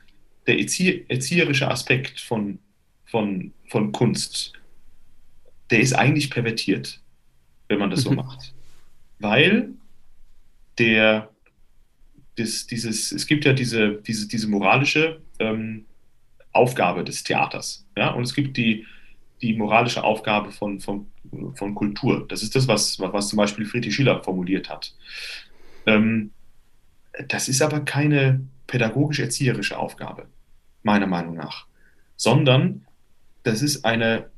[0.47, 2.59] der erzie erzieherische Aspekt von,
[3.05, 4.53] von, von Kunst,
[5.69, 7.01] der ist eigentlich pervertiert,
[7.67, 8.17] wenn man das so mhm.
[8.17, 8.53] macht.
[9.19, 9.69] Weil
[10.77, 11.29] der,
[12.35, 15.85] das, dieses, es gibt ja diese, diese, diese moralische ähm,
[16.51, 17.85] Aufgabe des Theaters.
[17.97, 18.11] Ja?
[18.11, 18.85] Und es gibt die,
[19.41, 21.07] die moralische Aufgabe von, von,
[21.55, 22.25] von Kultur.
[22.27, 24.93] Das ist das, was, was zum Beispiel Friedrich Schiller formuliert hat.
[25.85, 26.31] Ähm,
[27.27, 30.27] das ist aber keine pädagogisch-erzieherische Aufgabe,
[30.81, 31.67] meiner Meinung nach,
[32.15, 32.85] sondern
[33.43, 34.29] das ist eine,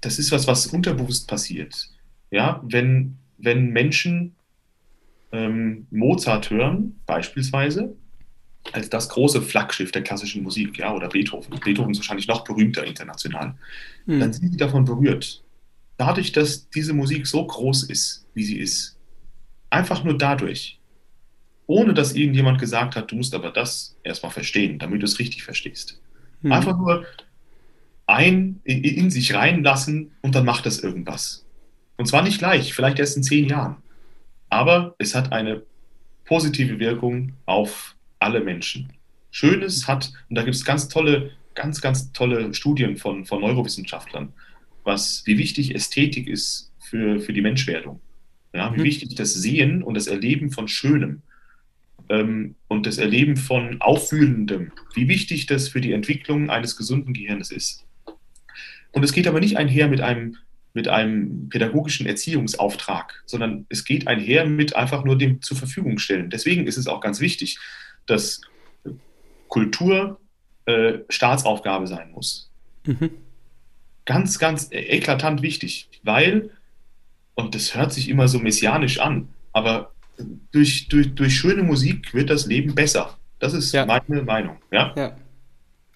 [0.00, 1.90] das ist was, was unterbewusst passiert.
[2.30, 4.34] Ja, wenn, wenn Menschen
[5.32, 7.94] ähm, Mozart hören, beispielsweise,
[8.72, 11.58] als das große Flaggschiff der klassischen Musik, ja, oder Beethoven.
[11.60, 13.54] Beethoven ist wahrscheinlich noch berühmter international.
[14.06, 14.20] Mhm.
[14.20, 15.42] Dann sind sie davon berührt.
[15.96, 18.98] Dadurch, dass diese Musik so groß ist, wie sie ist,
[19.70, 20.78] einfach nur dadurch,
[21.66, 25.44] ohne dass irgendjemand gesagt hat, du musst aber das erstmal verstehen, damit du es richtig
[25.44, 26.00] verstehst.
[26.42, 26.52] Mhm.
[26.52, 27.06] Einfach nur
[28.06, 31.46] ein in, in sich reinlassen und dann macht das irgendwas.
[31.96, 33.76] Und zwar nicht gleich, vielleicht erst in zehn Jahren.
[34.50, 35.62] Aber es hat eine
[36.24, 38.92] positive Wirkung auf alle Menschen.
[39.30, 44.32] Schönes hat, und da gibt es ganz tolle, ganz, ganz tolle Studien von, von Neurowissenschaftlern,
[44.84, 48.00] was, wie wichtig Ästhetik ist für, für die Menschwerdung.
[48.52, 48.84] Ja, wie mhm.
[48.84, 51.22] wichtig das Sehen und das Erleben von Schönem
[52.08, 57.52] ähm, und das Erleben von Auffühlendem, wie wichtig das für die Entwicklung eines gesunden Gehirns
[57.52, 57.86] ist.
[58.92, 60.36] Und es geht aber nicht einher mit einem,
[60.72, 66.30] mit einem pädagogischen Erziehungsauftrag, sondern es geht einher mit einfach nur dem zur Verfügung stellen.
[66.30, 67.58] Deswegen ist es auch ganz wichtig,
[68.06, 68.40] dass
[69.48, 70.20] Kultur
[70.66, 72.50] äh, Staatsaufgabe sein muss.
[72.84, 73.10] Mhm.
[74.04, 76.50] Ganz, ganz eklatant wichtig, weil,
[77.34, 79.92] und das hört sich immer so messianisch an, aber
[80.52, 83.18] durch, durch, durch schöne Musik wird das Leben besser.
[83.38, 83.86] Das ist ja.
[83.86, 84.58] meine Meinung.
[84.70, 84.92] Ja?
[84.96, 85.16] ja.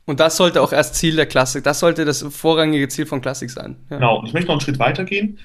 [0.07, 3.51] Und das sollte auch erst Ziel der Klassik, das sollte das vorrangige Ziel von Klassik
[3.51, 3.77] sein.
[3.90, 3.97] Ja.
[3.97, 5.38] Genau, und ich möchte noch einen Schritt weiter gehen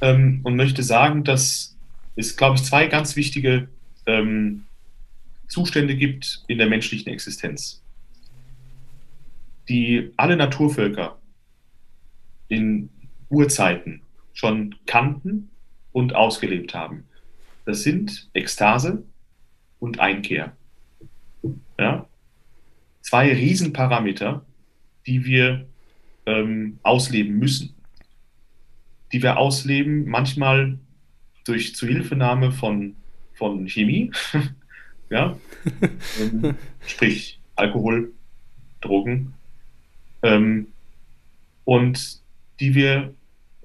[0.00, 1.76] ähm, und möchte sagen, dass
[2.16, 3.68] es, glaube ich, zwei ganz wichtige
[4.06, 4.64] ähm,
[5.48, 7.82] Zustände gibt in der menschlichen Existenz,
[9.68, 11.18] die alle Naturvölker
[12.48, 12.88] in
[13.30, 15.50] Urzeiten schon kannten
[15.92, 17.04] und ausgelebt haben.
[17.64, 19.02] Das sind Ekstase
[19.80, 20.52] und Einkehr.
[21.78, 22.06] Ja?
[23.04, 24.46] Zwei Riesenparameter,
[25.06, 25.66] die wir
[26.24, 27.74] ähm, ausleben müssen.
[29.12, 30.78] Die wir ausleben, manchmal
[31.44, 32.96] durch Zuhilfenahme von,
[33.34, 34.10] von Chemie,
[35.10, 35.38] ja,
[36.18, 36.54] ähm,
[36.86, 38.10] sprich Alkohol,
[38.80, 39.34] Drogen,
[40.22, 40.68] ähm,
[41.64, 42.22] und
[42.58, 43.12] die wir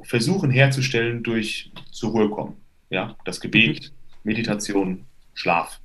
[0.04, 2.58] versuchen herzustellen durch zur Ruhe kommen.
[2.90, 4.18] Ja, das Gebet, mhm.
[4.24, 5.80] Meditation, Schlaf.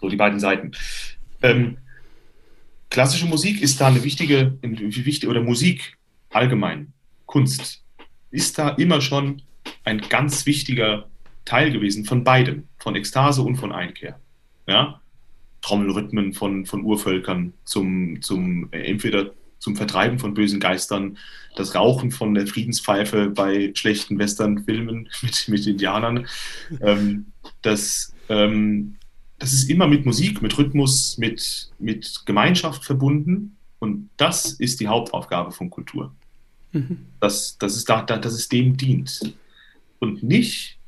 [0.00, 0.72] So die beiden Seiten.
[1.42, 1.76] Ähm,
[2.90, 5.96] klassische Musik ist da eine wichtige, wichtig, oder Musik
[6.30, 6.92] allgemein,
[7.26, 7.82] Kunst,
[8.30, 9.42] ist da immer schon
[9.84, 11.08] ein ganz wichtiger
[11.44, 14.20] Teil gewesen von beidem, von Ekstase und von Einkehr.
[14.66, 15.00] Ja?
[15.62, 21.18] Trommelrhythmen von, von Urvölkern zum, zum äh, entweder zum Vertreiben von bösen Geistern,
[21.54, 26.26] das Rauchen von der Friedenspfeife bei schlechten Westernfilmen mit, mit Indianern.
[26.80, 27.26] Ähm,
[27.62, 28.96] das, ähm,
[29.40, 33.56] das ist immer mit Musik, mit Rhythmus, mit, mit Gemeinschaft verbunden.
[33.78, 36.14] Und das ist die Hauptaufgabe von Kultur.
[36.72, 37.06] Mhm.
[37.20, 39.34] Dass, dass, es da, dass es dem dient.
[39.98, 40.78] Und nicht,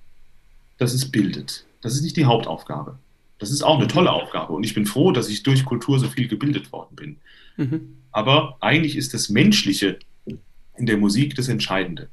[0.79, 1.65] dass es bildet.
[1.81, 2.99] Das ist nicht die Hauptaufgabe.
[3.38, 4.53] Das ist auch eine tolle Aufgabe.
[4.53, 7.17] Und ich bin froh, dass ich durch Kultur so viel gebildet worden bin.
[7.57, 7.97] Mhm.
[8.12, 12.11] Aber eigentlich ist das Menschliche in der Musik das Entscheidende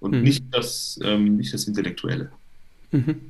[0.00, 0.22] und mhm.
[0.22, 2.30] nicht, das, ähm, nicht das Intellektuelle.
[2.90, 3.20] Mhm.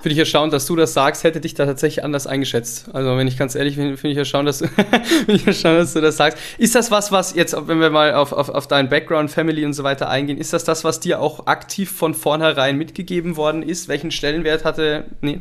[0.00, 2.88] Finde ich erstaunt, dass du das sagst, hätte dich da tatsächlich anders eingeschätzt.
[2.92, 4.62] Also, wenn ich ganz ehrlich bin, finde ich erstaunt, dass,
[5.26, 6.38] ich erstaunt, dass du das sagst.
[6.58, 9.74] Ist das was, was jetzt, wenn wir mal auf, auf, auf deinen Background, Family und
[9.74, 13.88] so weiter eingehen, ist das das, was dir auch aktiv von vornherein mitgegeben worden ist?
[13.88, 15.40] Welchen Stellenwert hatte, nee?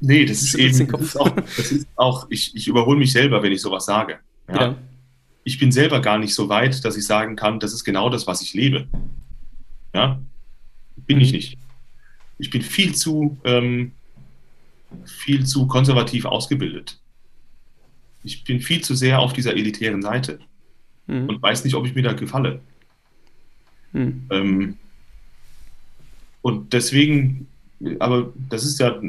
[0.00, 3.42] Nee, das ist eben, das ist auch, das ist auch ich, ich überhole mich selber,
[3.42, 4.18] wenn ich sowas sage.
[4.48, 4.60] Ja?
[4.60, 4.76] ja
[5.44, 8.26] ich bin selber gar nicht so weit, dass ich sagen kann, das ist genau das,
[8.26, 8.86] was ich lebe.
[9.94, 10.20] Ja,
[10.96, 11.36] bin ich mhm.
[11.36, 11.58] nicht.
[12.38, 13.92] Ich bin viel zu, ähm,
[15.04, 16.98] viel zu konservativ ausgebildet.
[18.24, 20.38] Ich bin viel zu sehr auf dieser elitären Seite
[21.06, 21.28] mhm.
[21.28, 22.60] und weiß nicht, ob ich mir da gefalle.
[23.92, 24.26] Mhm.
[24.30, 24.78] Ähm,
[26.40, 27.46] und deswegen,
[27.98, 29.00] aber das ist ja,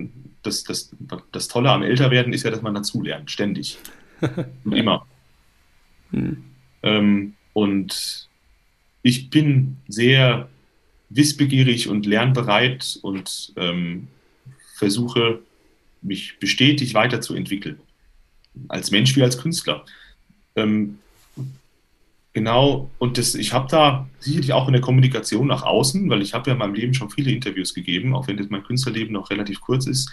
[0.44, 0.96] das, das,
[1.32, 3.78] das Tolle am Älterwerden ist ja, dass man dazulernt, ständig.
[4.64, 5.06] und immer.
[6.12, 6.44] Mhm.
[6.84, 8.30] Ähm, und
[9.02, 10.50] ich bin sehr
[11.16, 14.08] wissbegierig und lernbereit und ähm,
[14.76, 15.40] versuche,
[16.02, 17.80] mich bestätigt weiterzuentwickeln.
[18.68, 19.86] Als Mensch wie als Künstler.
[20.56, 21.00] Ähm,
[22.34, 26.34] genau, und das, ich habe da sicherlich auch in der Kommunikation nach außen, weil ich
[26.34, 29.30] habe ja in meinem Leben schon viele Interviews gegeben, auch wenn das mein Künstlerleben noch
[29.30, 30.12] relativ kurz ist.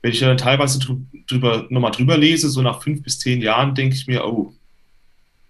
[0.00, 0.80] Wenn ich dann teilweise
[1.28, 4.52] drüber, nochmal drüber lese, so nach fünf bis zehn Jahren, denke ich mir, oh,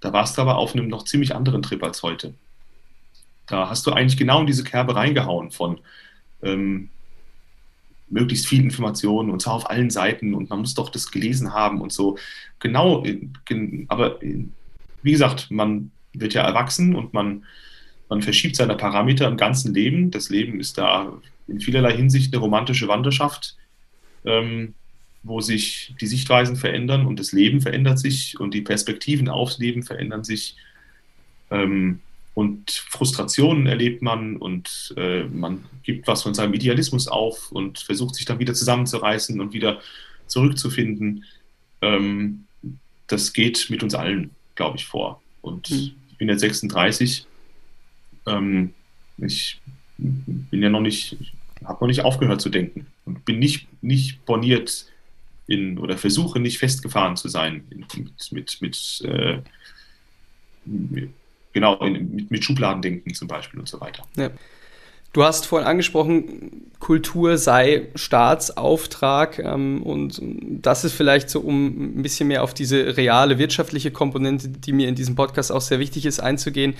[0.00, 2.34] da warst du aber auf einem noch ziemlich anderen Trip als heute.
[3.52, 5.78] Da hast du eigentlich genau in diese Kerbe reingehauen von
[6.42, 6.88] ähm,
[8.08, 11.80] möglichst viel Informationen und zwar auf allen Seiten und man muss doch das gelesen haben
[11.80, 12.18] und so.
[12.58, 13.04] Genau,
[13.88, 17.44] aber wie gesagt, man wird ja erwachsen und man,
[18.08, 20.10] man verschiebt seine Parameter im ganzen Leben.
[20.10, 21.12] Das Leben ist da
[21.48, 23.56] in vielerlei Hinsicht eine romantische Wanderschaft.
[24.24, 24.74] Ähm,
[25.22, 29.82] wo sich die Sichtweisen verändern und das Leben verändert sich und die Perspektiven aufs Leben
[29.82, 30.56] verändern sich.
[31.50, 32.00] Ähm,
[32.34, 38.14] und Frustrationen erlebt man und äh, man gibt was von seinem Idealismus auf und versucht
[38.14, 39.80] sich dann wieder zusammenzureißen und wieder
[40.26, 41.24] zurückzufinden.
[41.82, 42.44] Ähm,
[43.06, 45.20] das geht mit uns allen, glaube ich, vor.
[45.42, 45.92] Und mhm.
[46.10, 47.26] ich bin jetzt 36.
[48.26, 48.72] Ähm,
[49.18, 49.60] ich
[49.98, 51.18] bin ja noch nicht,
[51.64, 54.86] habe noch nicht aufgehört zu denken und bin nicht, nicht borniert
[55.46, 59.38] in, oder versuche nicht festgefahren zu sein in, mit, mit, mit, äh,
[61.52, 64.02] genau, in, mit, mit Schubladendenken zum Beispiel und so weiter.
[64.16, 64.30] Ja.
[65.12, 72.02] Du hast vorhin angesprochen, Kultur sei Staatsauftrag ähm, und das ist vielleicht so, um ein
[72.02, 76.06] bisschen mehr auf diese reale wirtschaftliche Komponente, die mir in diesem Podcast auch sehr wichtig
[76.06, 76.74] ist, einzugehen.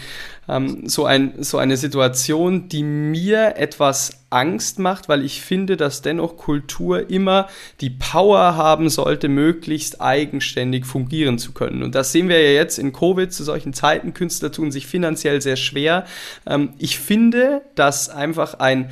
[0.49, 6.03] Ähm, so, ein, so eine Situation, die mir etwas Angst macht, weil ich finde, dass
[6.03, 7.49] dennoch Kultur immer
[7.81, 11.83] die Power haben sollte, möglichst eigenständig fungieren zu können.
[11.83, 14.15] Und das sehen wir ja jetzt in Covid zu solchen Zeiten.
[14.15, 16.07] Künstler tun sich finanziell sehr schwer.
[16.47, 18.91] Ähm, ich finde, dass einfach ein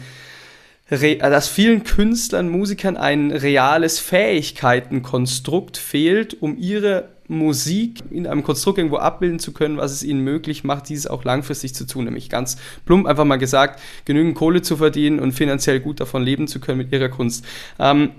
[0.90, 8.96] dass vielen Künstlern, Musikern ein reales Fähigkeitenkonstrukt fehlt, um ihre Musik in einem Konstrukt irgendwo
[8.96, 12.04] abbilden zu können, was es ihnen möglich macht, dieses auch langfristig zu tun.
[12.04, 16.48] Nämlich ganz plump einfach mal gesagt, genügend Kohle zu verdienen und finanziell gut davon leben
[16.48, 17.46] zu können mit ihrer Kunst.
[17.78, 18.10] Ähm,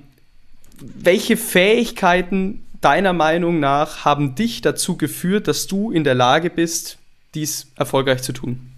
[0.80, 6.97] welche Fähigkeiten deiner Meinung nach haben dich dazu geführt, dass du in der Lage bist,
[7.36, 8.71] dies erfolgreich zu tun?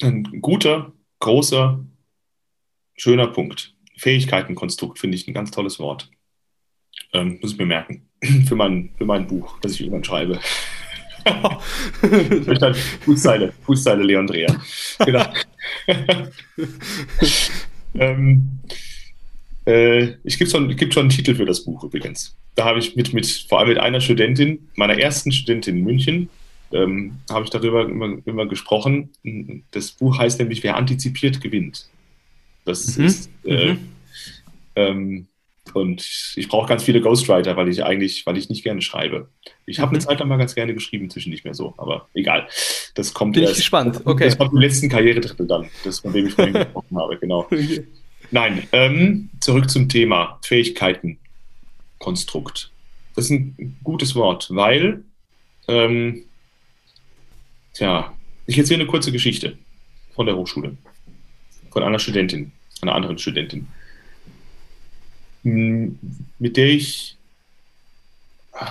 [0.00, 1.84] Ein guter, großer,
[2.96, 3.74] schöner Punkt.
[3.96, 6.08] Fähigkeitenkonstrukt finde ich ein ganz tolles Wort.
[7.12, 8.08] Ähm, muss ich mir merken.
[8.46, 10.40] für, mein, für mein Buch, das ich irgendwann schreibe.
[13.04, 14.60] Fußzeile, Fußzeile Leon Dreher.
[15.04, 15.24] Genau.
[17.94, 18.60] ähm,
[19.66, 22.36] äh, ich gibt schon, gibt schon einen Titel für das Buch übrigens.
[22.54, 26.28] Da habe ich mit, mit, vor allem mit einer Studentin, meiner ersten Studentin in München,
[26.72, 29.10] ähm, habe ich darüber immer, immer, gesprochen.
[29.70, 31.88] Das Buch heißt nämlich, wer antizipiert, gewinnt.
[32.64, 33.04] Das mhm.
[33.04, 33.78] ist, äh, mhm.
[34.76, 35.26] ähm,
[35.74, 39.28] und ich brauche ganz viele Ghostwriter, weil ich eigentlich, weil ich nicht gerne schreibe.
[39.64, 39.96] Ich habe mhm.
[39.96, 42.48] eine Zeit lang mal ganz gerne geschrieben, zwischen nicht mehr so, aber egal.
[42.94, 44.02] Das kommt Bin erst, ich gespannt.
[44.04, 44.24] Okay.
[44.24, 47.48] Das kommt im letzten Karrieredrittel dann, das von dem ich vorhin gesprochen habe, genau.
[48.30, 51.18] Nein, ähm, zurück zum Thema Fähigkeiten,
[51.98, 52.70] Konstrukt.
[53.14, 55.04] Das ist ein gutes Wort, weil,
[55.68, 56.24] ähm,
[57.74, 58.12] tja,
[58.46, 59.58] ich erzähle eine kurze Geschichte
[60.14, 60.76] von der Hochschule,
[61.70, 63.68] von einer Studentin, einer anderen Studentin,
[65.42, 67.16] mit der ich,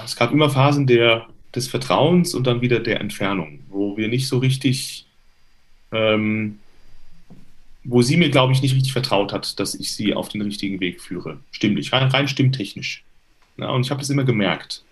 [0.06, 4.28] es gab immer Phasen der, des Vertrauens und dann wieder der Entfernung, wo wir nicht
[4.28, 5.06] so richtig
[5.92, 6.60] ähm,
[7.84, 10.80] wo sie mir, glaube ich, nicht richtig vertraut hat, dass ich sie auf den richtigen
[10.80, 11.40] Weg führe.
[11.52, 13.04] Stimmlich, rein, rein stimmtechnisch.
[13.58, 14.84] Ja, und ich habe das immer gemerkt.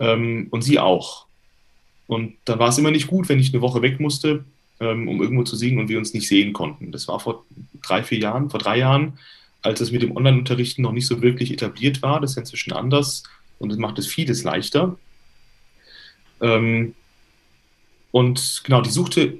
[0.00, 1.26] Ähm, und sie auch.
[2.06, 4.44] Und dann war es immer nicht gut, wenn ich eine Woche weg musste,
[4.80, 6.90] ähm, um irgendwo zu singen und wir uns nicht sehen konnten.
[6.90, 7.44] Das war vor
[7.82, 9.18] drei, vier Jahren, vor drei Jahren,
[9.62, 12.20] als es mit dem Online-Unterrichten noch nicht so wirklich etabliert war.
[12.20, 13.22] Das ist inzwischen anders
[13.58, 14.98] und das macht es vieles leichter.
[16.40, 16.94] Ähm,
[18.10, 19.38] und genau, die suchte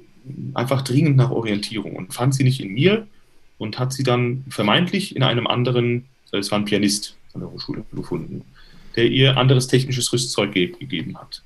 [0.53, 3.07] einfach dringend nach Orientierung und fand sie nicht in mir
[3.57, 7.51] und hat sie dann vermeintlich in einem anderen, äh, es war ein Pianist von der
[7.51, 8.43] Hochschule gefunden,
[8.95, 11.43] der ihr anderes technisches Rüstzeug ge gegeben hat.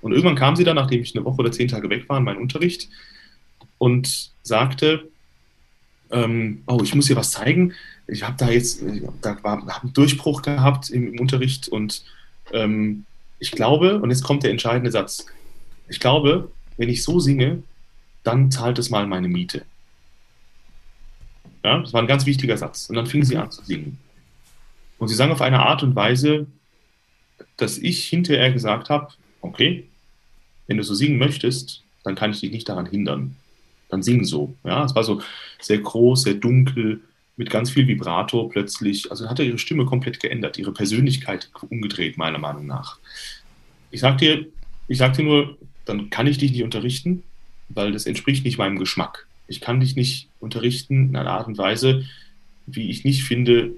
[0.00, 2.24] Und irgendwann kam sie dann, nachdem ich eine Woche oder zehn Tage weg war in
[2.24, 2.88] meinem Unterricht
[3.78, 5.08] und sagte,
[6.10, 7.74] ähm, oh, ich muss ihr was zeigen.
[8.08, 8.82] Ich habe da jetzt,
[9.20, 12.04] da war, hab einen Durchbruch gehabt im, im Unterricht und
[12.52, 13.04] ähm,
[13.38, 15.26] ich glaube, und jetzt kommt der entscheidende Satz,
[15.88, 17.62] ich glaube, wenn ich so singe,
[18.24, 19.64] dann zahlt es mal meine Miete.
[21.64, 22.88] Ja, das war ein ganz wichtiger Satz.
[22.88, 23.98] Und dann fing sie an zu singen.
[24.98, 26.46] Und sie sang auf eine Art und Weise,
[27.56, 29.86] dass ich hinterher gesagt habe, okay,
[30.66, 33.36] wenn du so singen möchtest, dann kann ich dich nicht daran hindern.
[33.88, 34.54] Dann sing so.
[34.64, 35.22] Ja, es war so
[35.60, 37.00] sehr groß, sehr dunkel,
[37.38, 39.10] mit ganz viel Vibrato plötzlich.
[39.10, 42.98] Also hat er ihre Stimme komplett geändert, ihre Persönlichkeit umgedreht, meiner Meinung nach.
[43.90, 44.46] Ich sag dir,
[44.88, 47.22] ich sag dir nur, dann kann ich dich nicht unterrichten,
[47.68, 49.26] weil das entspricht nicht meinem Geschmack.
[49.46, 52.04] Ich kann dich nicht unterrichten in einer Art und Weise,
[52.66, 53.70] wie ich nicht finde,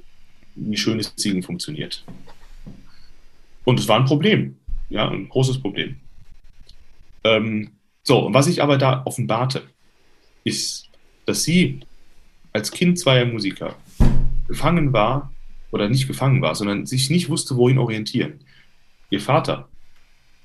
[0.56, 2.02] wie schönes Singen funktioniert.
[3.64, 4.56] Und es war ein Problem,
[4.88, 5.96] ja, ein großes Problem.
[7.24, 9.62] Ähm, so, und was ich aber da offenbarte,
[10.44, 10.88] ist,
[11.26, 11.80] dass sie
[12.52, 13.76] als Kind zweier Musiker
[14.48, 15.30] gefangen war,
[15.70, 18.40] oder nicht gefangen war, sondern sich nicht wusste, wohin orientieren.
[19.10, 19.68] Ihr Vater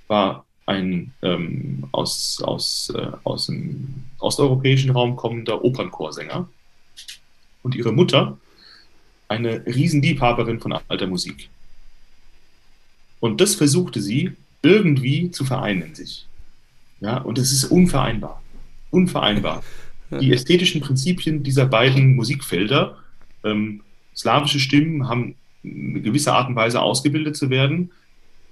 [0.07, 6.49] war ein ähm, aus, aus, äh, aus dem osteuropäischen Raum kommender Opernchorsänger
[7.63, 8.37] und ihre Mutter
[9.27, 11.49] eine Riesenliebhaberin von alter Musik.
[13.19, 16.27] Und das versuchte sie irgendwie zu vereinen in sich.
[16.99, 18.41] Ja, und es ist unvereinbar.
[18.91, 19.63] Unvereinbar.
[20.11, 22.97] Die ästhetischen Prinzipien dieser beiden Musikfelder,
[23.43, 23.81] ähm,
[24.15, 27.91] slawische Stimmen haben eine gewisse Art und Weise ausgebildet zu werden,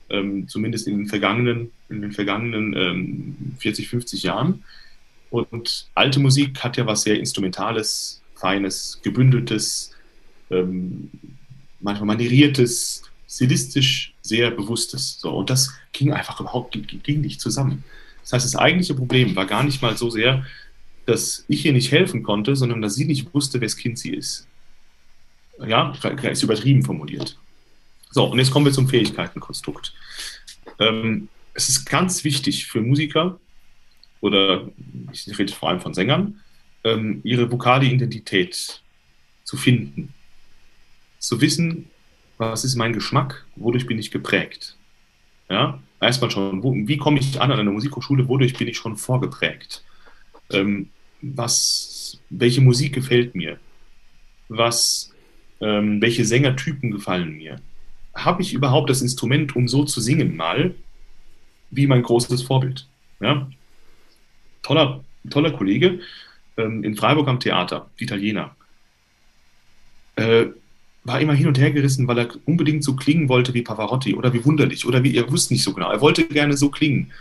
[0.09, 4.63] ähm, zumindest in den vergangenen, in den vergangenen ähm, 40, 50 Jahren.
[5.29, 9.91] Und alte Musik hat ja was sehr Instrumentales, Feines, Gebündeltes,
[10.51, 11.09] ähm,
[11.79, 15.19] manchmal manieriertes, stilistisch sehr Bewusstes.
[15.19, 17.83] So, und das ging einfach überhaupt ging nicht zusammen.
[18.21, 20.45] Das heißt, das eigentliche Problem war gar nicht mal so sehr,
[21.05, 24.47] dass ich ihr nicht helfen konnte, sondern dass sie nicht wusste, wes Kind sie ist.
[25.65, 27.37] Ja, ist übertrieben formuliert.
[28.11, 29.93] So, und jetzt kommen wir zum Fähigkeitenkonstrukt.
[30.79, 33.39] Ähm, es ist ganz wichtig für Musiker,
[34.21, 34.69] oder
[35.11, 36.39] ich rede vor allem von Sängern,
[36.83, 38.81] ähm, ihre vokale Identität
[39.43, 40.13] zu finden.
[41.19, 41.89] Zu wissen,
[42.37, 44.77] was ist mein Geschmack, wodurch bin ich geprägt.
[45.49, 48.97] Ja, erstmal schon, wo, wie komme ich an an einer Musikhochschule, wodurch bin ich schon
[48.97, 49.83] vorgeprägt.
[50.53, 50.89] Ähm,
[51.21, 53.59] was, welche Musik gefällt mir?
[54.49, 55.11] Was,
[55.61, 57.59] ähm, welche Sängertypen gefallen mir?
[58.15, 60.75] habe ich überhaupt das Instrument, um so zu singen mal,
[61.71, 62.87] wie mein großes Vorbild.
[63.19, 63.49] Ja?
[64.61, 65.99] Toller, toller Kollege
[66.57, 68.55] ähm, in Freiburg am Theater, Italiener.
[70.15, 70.47] Äh,
[71.05, 74.31] war immer hin und her gerissen, weil er unbedingt so klingen wollte wie Pavarotti oder
[74.31, 75.91] wie wunderlich oder wie er wusste nicht so genau.
[75.91, 77.11] Er wollte gerne so klingen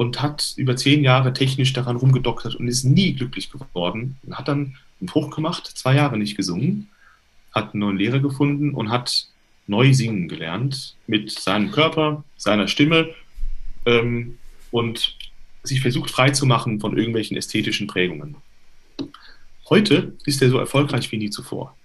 [0.00, 4.16] und hat über zehn Jahre technisch daran rumgedoktert und ist nie glücklich geworden.
[4.30, 6.88] Hat dann einen Bruch gemacht, zwei Jahre nicht gesungen,
[7.54, 9.26] hat einen neuen Lehrer gefunden und hat
[9.66, 13.10] neu singen gelernt mit seinem Körper, seiner Stimme
[13.84, 14.38] ähm,
[14.70, 15.18] und
[15.64, 18.36] sich versucht freizumachen von irgendwelchen ästhetischen Prägungen.
[19.68, 21.76] Heute ist er so erfolgreich wie nie zuvor.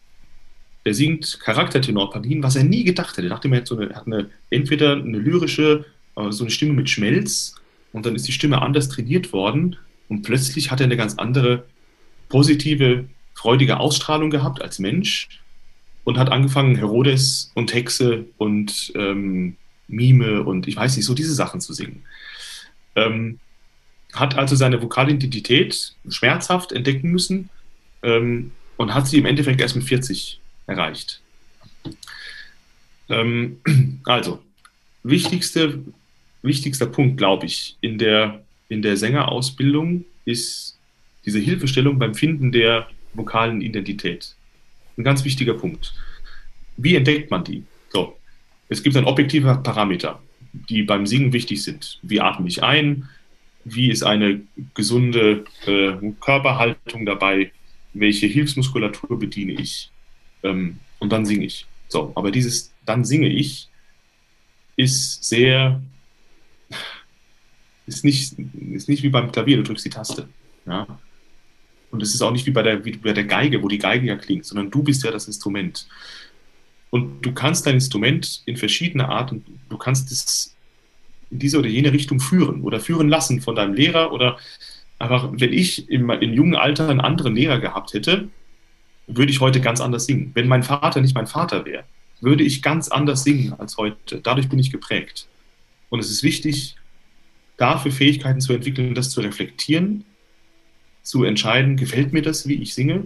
[0.85, 3.27] Er singt Charaktertenorpartien, was er nie gedacht hätte.
[3.27, 5.83] Er dachte mir, er hat, so eine, hat eine, entweder eine lyrische,
[6.15, 7.55] äh, so eine Stimme mit Schmelz
[7.95, 9.77] und dann ist die Stimme anders trainiert worden
[10.09, 11.63] und plötzlich hat er eine ganz andere
[12.27, 15.29] positive, freudige Ausstrahlung gehabt als Mensch
[16.03, 19.55] und hat angefangen, Herodes und Hexe und ähm,
[19.87, 22.03] Mime und ich weiß nicht, so diese Sachen zu singen.
[22.95, 23.39] Ähm,
[24.11, 27.49] hat also seine Vokalidentität schmerzhaft entdecken müssen
[28.03, 31.21] ähm, und hat sie im Endeffekt erst mit 40 erreicht.
[33.07, 33.61] Ähm,
[34.03, 34.41] also,
[35.03, 35.79] wichtigste,
[36.45, 40.77] wichtigster Punkt, glaube ich, in der, in der Sängerausbildung ist
[41.25, 44.35] diese Hilfestellung beim Finden der vokalen Identität.
[44.97, 45.93] Ein ganz wichtiger Punkt.
[46.77, 47.63] Wie entdeckt man die?
[47.89, 48.17] So,
[48.69, 50.21] es gibt dann objektive Parameter,
[50.69, 51.99] die beim Singen wichtig sind.
[52.01, 53.09] Wie atme ich ein?
[53.63, 54.41] Wie ist eine
[54.73, 57.51] gesunde äh, Körperhaltung dabei?
[57.93, 59.89] Welche Hilfsmuskulatur bediene ich?
[60.43, 61.65] Ähm, und dann singe ich.
[61.87, 63.67] So, aber dieses dann singe ich
[64.75, 65.81] ist sehr,
[67.85, 68.35] ist nicht,
[68.71, 70.27] ist nicht wie beim Klavier, du drückst die Taste.
[70.65, 70.87] Ja?
[71.91, 74.07] Und es ist auch nicht wie bei, der, wie bei der Geige, wo die Geige
[74.07, 75.87] ja klingt, sondern du bist ja das Instrument.
[76.89, 80.55] Und du kannst dein Instrument in verschiedene Arten, du kannst es
[81.29, 84.37] in diese oder jene Richtung führen oder führen lassen von deinem Lehrer oder
[84.99, 88.29] einfach, wenn ich im, im jungen Alter einen anderen Lehrer gehabt hätte,
[89.07, 90.31] würde ich heute ganz anders singen.
[90.33, 91.83] Wenn mein Vater nicht mein Vater wäre,
[92.21, 94.19] würde ich ganz anders singen als heute.
[94.21, 95.27] Dadurch bin ich geprägt.
[95.89, 96.75] Und es ist wichtig,
[97.57, 100.05] dafür Fähigkeiten zu entwickeln, das zu reflektieren,
[101.03, 103.05] zu entscheiden, gefällt mir das, wie ich singe?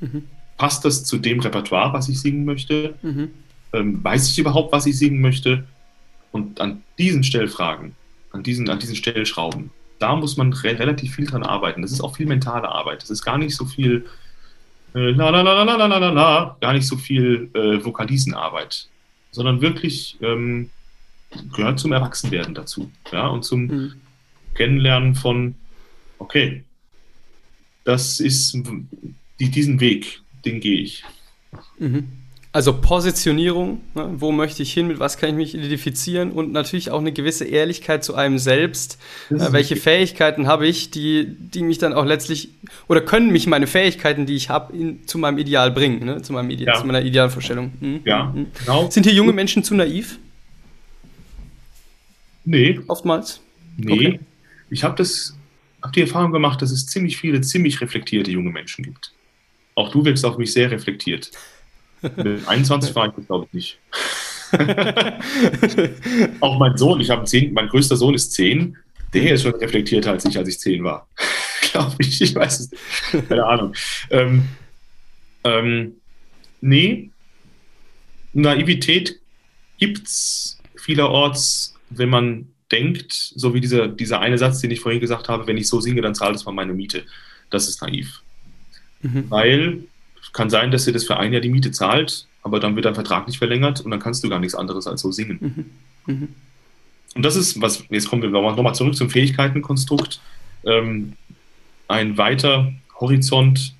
[0.00, 0.24] Mhm.
[0.56, 2.94] Passt das zu dem Repertoire, was ich singen möchte?
[3.02, 3.30] Mhm.
[3.72, 5.64] Ähm, weiß ich überhaupt, was ich singen möchte?
[6.32, 7.94] Und an diesen Stellfragen,
[8.32, 11.82] an diesen, an diesen Stellschrauben, da muss man re relativ viel dran arbeiten.
[11.82, 13.02] Das ist auch viel mentale Arbeit.
[13.02, 14.06] Das ist gar nicht so viel
[14.94, 18.88] äh, la la la la la la la, gar nicht so viel äh, Vokalisenarbeit,
[19.32, 20.70] sondern wirklich ähm,
[21.54, 22.90] gehört zum Erwachsenwerden dazu.
[23.12, 23.92] Ja, und zum mhm.
[24.54, 25.54] Kennenlernen von,
[26.18, 26.64] okay,
[27.84, 28.56] das ist
[29.40, 31.04] die, diesen Weg, den gehe ich.
[31.78, 32.08] Mhm.
[32.54, 34.10] Also Positionierung, ne?
[34.18, 37.44] wo möchte ich hin, mit was kann ich mich identifizieren und natürlich auch eine gewisse
[37.44, 38.96] Ehrlichkeit zu einem selbst.
[39.28, 42.50] Äh, welche Fähigkeiten habe ich, die, die mich dann auch letztlich,
[42.86, 44.72] oder können mich meine Fähigkeiten, die ich habe,
[45.04, 46.22] zu meinem Ideal bringen, ne?
[46.22, 46.74] zu, meinem Ide ja.
[46.74, 47.72] zu meiner Idealvorstellung.
[47.80, 48.00] Mhm.
[48.04, 48.46] Ja, mhm.
[48.60, 48.88] genau.
[48.88, 50.20] Sind hier junge Menschen zu naiv?
[52.44, 52.80] Nee.
[52.88, 53.40] Oftmals?
[53.76, 53.92] Nee.
[53.92, 54.20] Okay.
[54.70, 55.36] Ich habe das,
[55.82, 59.12] habe die Erfahrung gemacht, dass es ziemlich viele, ziemlich reflektierte junge Menschen gibt.
[59.74, 61.30] Auch du wirkst auf mich sehr reflektiert.
[62.16, 63.78] Mit 21 war ich das, glaube ich, nicht.
[66.40, 68.76] auch mein Sohn, ich habe zehn, mein größter Sohn ist zehn,
[69.12, 71.08] der ist schon reflektierter als ich, als ich zehn war.
[71.72, 73.28] glaube ich, ich weiß es nicht.
[73.28, 73.74] Keine Ahnung.
[74.10, 74.44] Ähm,
[75.44, 75.94] ähm,
[76.60, 77.10] nee,
[78.32, 79.20] Naivität
[79.78, 85.00] gibt es vielerorts, wenn man denkt, so wie dieser, dieser eine Satz, den ich vorhin
[85.00, 87.04] gesagt habe, wenn ich so singe, dann zahlt es mal meine Miete.
[87.50, 88.22] Das ist naiv.
[89.02, 89.30] Mhm.
[89.30, 89.84] Weil
[90.34, 92.94] kann sein, dass ihr das für ein Jahr die Miete zahlt, aber dann wird dein
[92.94, 95.38] Vertrag nicht verlängert und dann kannst du gar nichts anderes als so singen.
[96.06, 96.12] Mhm.
[96.12, 96.28] Mhm.
[97.14, 100.20] Und das ist, was, jetzt kommen wir nochmal zurück zum Fähigkeitenkonstrukt.
[100.66, 101.12] Ähm,
[101.86, 103.74] ein weiter Horizont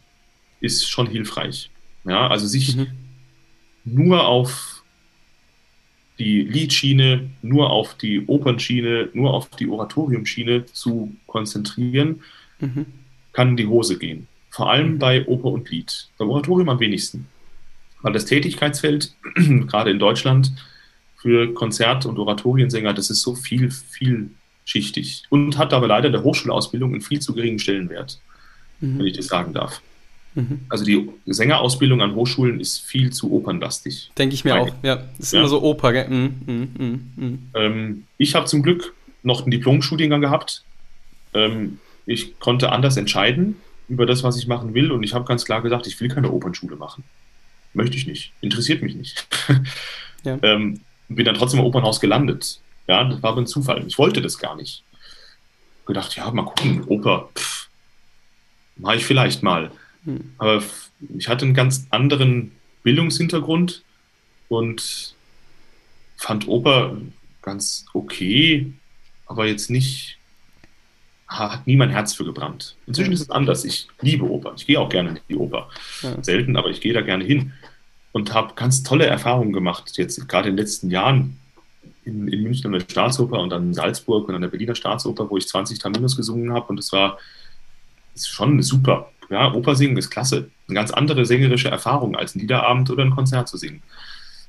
[0.60, 1.70] ist schon hilfreich.
[2.04, 2.86] Ja, also sich mhm.
[3.84, 4.73] nur auf
[6.18, 12.22] die Liedschiene, nur auf die Opernschiene, nur auf die Oratoriumschiene zu konzentrieren,
[12.60, 12.86] mhm.
[13.32, 14.28] kann in die Hose gehen.
[14.50, 14.98] Vor allem mhm.
[14.98, 16.08] bei Oper und Lied.
[16.18, 17.26] Beim Oratorium am wenigsten.
[18.02, 20.52] Weil das Tätigkeitsfeld, gerade in Deutschland,
[21.16, 25.24] für Konzert- und Oratoriensänger, das ist so viel, vielschichtig.
[25.30, 28.20] Und hat aber leider der Hochschulausbildung einen viel zu geringen Stellenwert,
[28.80, 28.98] mhm.
[28.98, 29.80] wenn ich das sagen darf.
[30.34, 30.60] Mhm.
[30.68, 34.10] Also die Sängerausbildung an Hochschulen ist viel zu opernlastig.
[34.18, 34.96] Denke ich mir auch, ja.
[34.96, 35.40] Das ist ja.
[35.40, 36.08] immer so Oper, gell?
[36.08, 37.38] Mhm, mhm.
[37.54, 40.64] Ähm, ich habe zum Glück noch einen Diplom-Studiengang gehabt.
[41.34, 43.56] Ähm, ich konnte anders entscheiden
[43.88, 44.90] über das, was ich machen will.
[44.90, 47.04] Und ich habe ganz klar gesagt, ich will keine Opernschule machen.
[47.72, 48.32] Möchte ich nicht.
[48.40, 49.26] Interessiert mich nicht.
[50.24, 50.38] Ja.
[50.42, 52.60] ähm, bin dann trotzdem im Opernhaus gelandet.
[52.86, 53.84] Ja, das war aber ein Zufall.
[53.86, 54.82] Ich wollte das gar nicht.
[55.86, 57.68] Gedacht, ja, mal gucken, Oper, pff,
[58.76, 59.70] mache ich vielleicht mal.
[60.04, 60.32] Hm.
[60.38, 60.62] Aber
[61.16, 62.52] ich hatte einen ganz anderen
[62.82, 63.82] Bildungshintergrund
[64.48, 65.14] und
[66.16, 66.96] fand Oper
[67.42, 68.72] ganz okay,
[69.26, 70.18] aber jetzt nicht
[71.26, 72.76] hat nie mein Herz für gebrannt.
[72.86, 73.64] Inzwischen ist es anders.
[73.64, 74.52] Ich liebe Oper.
[74.56, 75.68] Ich gehe auch gerne in die Oper.
[76.02, 76.22] Ja.
[76.22, 77.52] Selten, aber ich gehe da gerne hin.
[78.12, 81.38] Und habe ganz tolle Erfahrungen gemacht, jetzt gerade in den letzten Jahren
[82.04, 85.28] in, in München an der Staatsoper und dann in Salzburg und an der Berliner Staatsoper,
[85.28, 86.66] wo ich 20 Taminos gesungen habe.
[86.68, 87.18] Und es war
[88.14, 89.10] ist schon super.
[89.30, 90.50] Ja, Oper singen ist klasse.
[90.68, 93.82] Eine ganz andere sängerische Erfahrung, als ein Liederabend oder ein Konzert zu singen.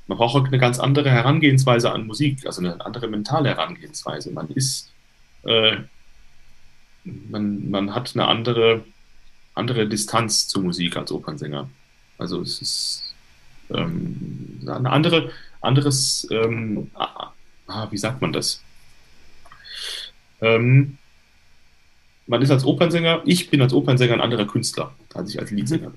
[0.06, 4.30] Man braucht auch eine ganz andere Herangehensweise an Musik, also eine andere mentale Herangehensweise.
[4.30, 4.92] Man ist
[5.44, 5.78] äh,
[7.06, 8.84] man, man hat eine andere,
[9.54, 11.68] andere Distanz zur Musik als Opernsänger.
[12.18, 13.14] Also es ist
[13.70, 17.32] ähm, eine andere, anderes, ähm, ah,
[17.66, 18.62] ah, wie sagt man das?
[20.40, 20.98] Ähm,
[22.26, 25.92] man ist als Opernsänger, ich bin als Opernsänger ein anderer Künstler als ich als Leadsänger.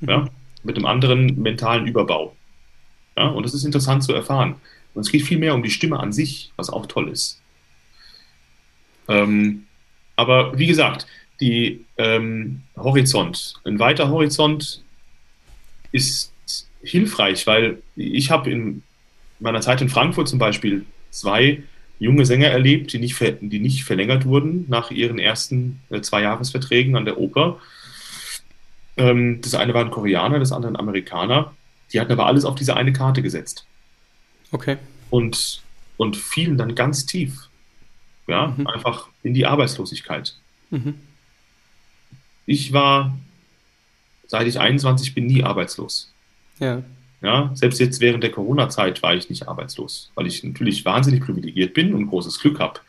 [0.00, 0.08] Mhm.
[0.08, 0.28] Ja,
[0.62, 2.36] mit einem anderen mentalen Überbau.
[3.16, 4.56] Ja, und das ist interessant zu erfahren.
[4.94, 7.40] Und es geht viel mehr um die Stimme an sich, was auch toll ist.
[9.08, 9.66] Ähm,
[10.16, 11.06] aber wie gesagt,
[11.40, 14.82] die ähm, Horizont, ein weiter Horizont
[15.92, 16.32] ist
[16.82, 18.82] hilfreich, weil ich habe in
[19.38, 21.62] meiner Zeit in Frankfurt zum Beispiel zwei
[22.00, 26.96] junge Sänger erlebt, die nicht, die nicht verlängert wurden nach ihren ersten äh, zwei Jahresverträgen
[26.96, 27.60] an der Oper.
[28.96, 31.54] Ähm, das eine war ein Koreaner, das andere ein Amerikaner.
[31.92, 33.66] Die hatten aber alles auf diese eine Karte gesetzt.
[34.50, 34.78] Okay.
[35.10, 35.62] Und,
[35.98, 37.48] und fielen dann ganz tief.
[38.26, 38.66] Ja, mhm.
[38.66, 40.36] einfach in die Arbeitslosigkeit.
[40.70, 40.94] Mhm.
[42.46, 43.16] Ich war,
[44.26, 46.12] seit ich 21 bin, nie arbeitslos.
[46.60, 46.82] Ja.
[47.22, 51.74] Ja, selbst jetzt während der Corona-Zeit war ich nicht arbeitslos, weil ich natürlich wahnsinnig privilegiert
[51.74, 52.80] bin und großes Glück habe,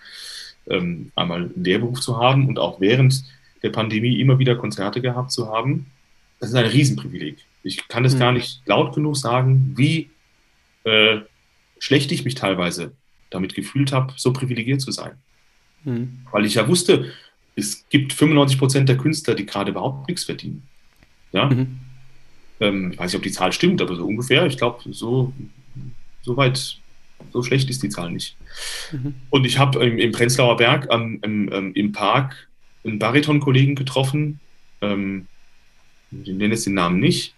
[0.67, 3.23] ähm, einmal einen Lehrberuf zu haben und auch während
[3.61, 5.87] der Pandemie immer wieder Konzerte gehabt zu haben.
[6.39, 7.37] Das ist ein Riesenprivileg.
[7.63, 8.19] Ich kann es mhm.
[8.19, 10.09] gar nicht laut genug sagen, wie
[10.85, 11.19] äh,
[11.79, 12.93] schlecht ich mich teilweise
[13.29, 15.13] damit gefühlt habe, so privilegiert zu sein.
[15.83, 16.19] Mhm.
[16.31, 17.11] Weil ich ja wusste,
[17.55, 20.63] es gibt 95 Prozent der Künstler, die gerade überhaupt nichts verdienen.
[21.31, 21.45] Ja.
[21.49, 21.80] Mhm.
[22.61, 24.45] Ähm, ich weiß nicht, ob die Zahl stimmt, aber so ungefähr.
[24.45, 25.33] Ich glaube, so,
[26.21, 26.77] so weit,
[27.33, 28.37] so schlecht ist die Zahl nicht.
[28.91, 29.15] Mhm.
[29.29, 32.47] Und ich habe im, im, Prenzlauer Berg am, im, im Park
[32.85, 34.39] einen Bariton-Kollegen getroffen.
[34.81, 35.27] Ähm,
[36.11, 37.33] ich nenne jetzt den Namen nicht.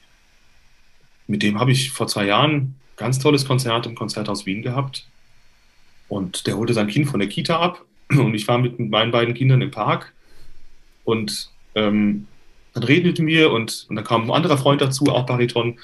[1.27, 5.07] Mit dem habe ich vor zwei Jahren ein ganz tolles Konzert im Konzerthaus Wien gehabt.
[6.09, 9.33] Und der holte sein Kind von der Kita ab und ich war mit meinen beiden
[9.33, 10.13] Kindern im Park
[11.05, 12.27] und ähm,
[12.73, 15.79] dann redeten wir und, und dann kam ein anderer Freund dazu, auch Bariton.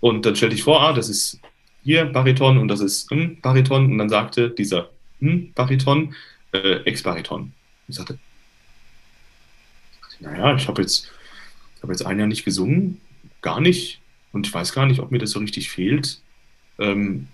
[0.00, 1.40] Und dann stellte ich vor, ah, das ist
[1.82, 3.90] hier Bariton und das ist hm, Bariton.
[3.92, 6.14] Und dann sagte dieser hm, Bariton
[6.52, 7.52] äh, Ex-Bariton.
[7.88, 8.18] Ich sagte,
[10.20, 11.10] naja, ich habe jetzt,
[11.82, 13.00] hab jetzt ein Jahr nicht gesungen,
[13.42, 14.00] gar nicht.
[14.32, 16.20] Und ich weiß gar nicht, ob mir das so richtig fehlt.
[16.78, 17.26] Ähm,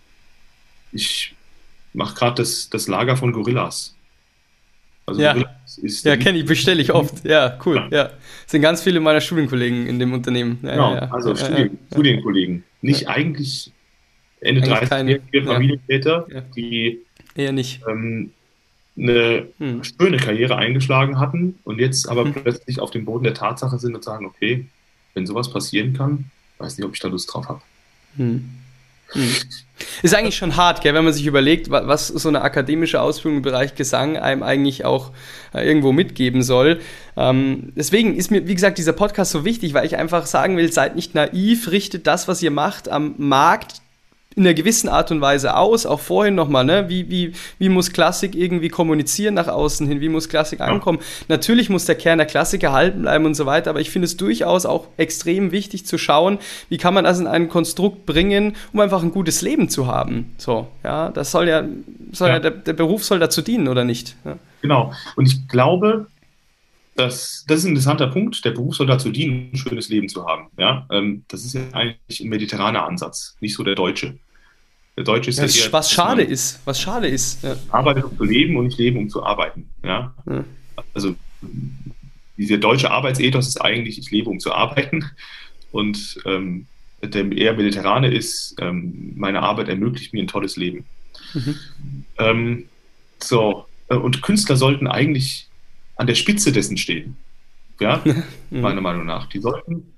[0.93, 1.35] ich
[1.93, 3.95] mache gerade das, das Lager von Gorillas.
[5.05, 5.35] Also ja,
[6.03, 7.25] ja kenne ich, bestelle ich oft.
[7.25, 7.89] Ja, cool.
[7.91, 8.11] Ja.
[8.47, 10.59] sind ganz viele meiner Studienkollegen in dem Unternehmen.
[10.63, 12.65] Ja, genau, ja, also Studien, Studienkollegen.
[12.83, 13.73] Nicht eigentlich
[14.41, 17.01] Ende 30 Familienväter, die
[17.35, 17.81] eher nicht.
[17.89, 18.31] Ähm,
[18.99, 19.83] eine hm.
[19.85, 22.33] schöne Karriere eingeschlagen hatten und jetzt aber hm.
[22.33, 24.67] plötzlich auf dem Boden der Tatsache sind und sagen, okay,
[25.15, 27.61] wenn sowas passieren kann, weiß nicht, ob ich da Lust drauf habe.
[28.17, 28.49] Hm.
[30.03, 33.43] Ist eigentlich schon hart, gell, wenn man sich überlegt, was so eine akademische Ausbildung im
[33.43, 35.13] Bereich Gesang einem eigentlich auch
[35.55, 36.81] äh, irgendwo mitgeben soll.
[37.17, 40.73] Ähm, deswegen ist mir, wie gesagt, dieser Podcast so wichtig, weil ich einfach sagen will,
[40.73, 43.83] seid nicht naiv, richtet das, was ihr macht, am Markt
[44.37, 46.91] in einer gewissen Art und Weise aus, auch vorhin nochmal, ne?
[46.91, 50.03] Wie, wie, wie muss Klassik irgendwie kommunizieren nach außen hin?
[50.03, 50.99] Wie muss Klassik ankommen?
[51.29, 54.19] Natürlich muss der Kern der Klassik erhalten bleiben und so weiter, aber ich finde es
[54.19, 58.81] durchaus auch extrem wichtig zu schauen, wie kann man das in ein Konstrukt bringen, um
[58.81, 60.35] einfach ein gutes Leben zu haben.
[60.37, 61.65] So, ja, das soll ja,
[62.13, 62.35] soll ja.
[62.35, 64.17] ja der, der, Beruf soll dazu dienen, oder nicht?
[64.27, 64.37] Ja.
[64.61, 64.93] Genau.
[65.17, 66.09] Und ich glaube,
[66.95, 68.45] das, das ist ein interessanter Punkt.
[68.45, 70.49] Der Beruf soll dazu dienen, ein schönes Leben zu haben.
[70.59, 74.19] Ja, ähm, das ist ja eigentlich ein mediterraner Ansatz, nicht so der deutsche.
[74.97, 77.43] Der Deutsche ist ja, ja was schade ist, was schade ist.
[77.43, 77.57] Ja.
[77.71, 79.69] Arbeiten um zu leben und nicht leben um zu arbeiten.
[79.85, 80.15] Ja?
[80.27, 80.45] ja.
[80.95, 81.15] Also
[82.39, 85.05] dieser deutsche Arbeitsethos ist eigentlich, ich lebe um zu arbeiten.
[85.71, 86.67] Und ähm,
[87.03, 90.87] der eher mediterrane ist, ähm, meine Arbeit ermöglicht mir ein tolles Leben.
[91.35, 91.55] Mhm.
[92.19, 92.65] Ähm,
[93.23, 95.49] so, äh, und Künstler sollten eigentlich
[95.97, 97.17] an der Spitze dessen stehen.
[97.81, 98.03] Ja,
[98.51, 98.61] mhm.
[98.61, 99.29] meiner Meinung nach.
[99.29, 99.93] Die sollten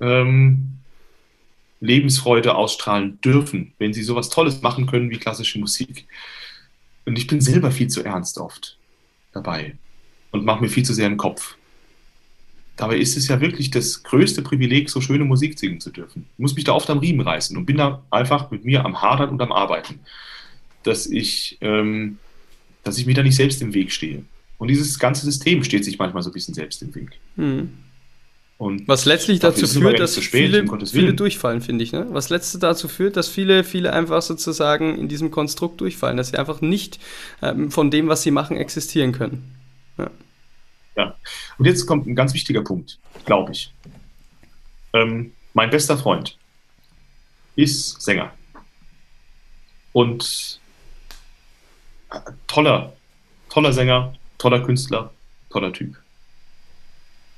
[0.00, 0.78] ähm,
[1.84, 6.06] Lebensfreude ausstrahlen dürfen, wenn sie sowas Tolles machen können wie klassische Musik.
[7.04, 8.78] Und ich bin selber viel zu ernst oft
[9.32, 9.76] dabei
[10.30, 11.56] und mache mir viel zu sehr den Kopf.
[12.76, 16.26] Dabei ist es ja wirklich das größte Privileg, so schöne Musik singen zu dürfen.
[16.32, 19.00] Ich muss mich da oft am Riemen reißen und bin da einfach mit mir am
[19.02, 20.00] Hadern und am Arbeiten,
[20.82, 22.18] dass ich, ähm,
[22.82, 24.24] dass ich mir da nicht selbst im Weg stehe.
[24.58, 27.10] Und dieses ganze System steht sich manchmal so ein bisschen selbst im Weg.
[27.36, 27.74] Mhm.
[28.56, 31.92] Und Was letztlich dazu führt, dass viele, viele durchfallen, finde ich.
[31.92, 32.06] Ne?
[32.10, 36.38] Was letztlich dazu führt, dass viele, viele einfach sozusagen in diesem Konstrukt durchfallen, dass sie
[36.38, 37.00] einfach nicht
[37.42, 39.56] ähm, von dem, was sie machen, existieren können.
[39.98, 40.10] Ja.
[40.96, 41.16] ja.
[41.58, 43.72] Und jetzt kommt ein ganz wichtiger Punkt, glaube ich.
[44.92, 46.38] Ähm, mein bester Freund
[47.56, 48.32] ist Sänger.
[49.92, 50.60] Und
[52.10, 52.92] äh, toller,
[53.48, 55.12] toller Sänger, toller Künstler,
[55.50, 55.96] toller Typ.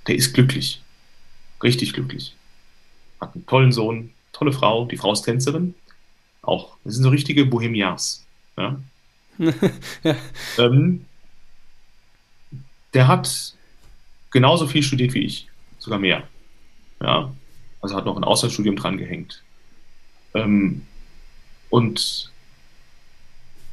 [0.07, 0.83] Der ist glücklich.
[1.63, 2.35] Richtig glücklich.
[3.21, 4.85] Hat einen tollen Sohn, tolle Frau.
[4.87, 5.75] Die Frau ist Tänzerin.
[6.43, 6.77] Auch.
[6.85, 8.27] Das sind so richtige Bohemians.
[8.57, 8.81] Ja?
[10.03, 10.17] ja.
[10.59, 11.07] Ähm,
[12.95, 13.55] der hat
[14.31, 15.49] genauso viel studiert wie ich.
[15.79, 16.27] Sogar mehr.
[17.01, 17.33] Ja.
[17.81, 19.43] Also hat noch ein Auslandsstudium dran gehängt.
[20.35, 20.83] Ähm,
[21.71, 22.31] und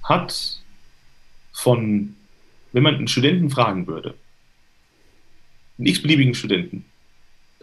[0.03, 0.61] hat
[1.51, 2.15] von,
[2.71, 4.15] wenn man einen Studenten fragen würde,
[5.77, 6.85] einen x-beliebigen Studenten,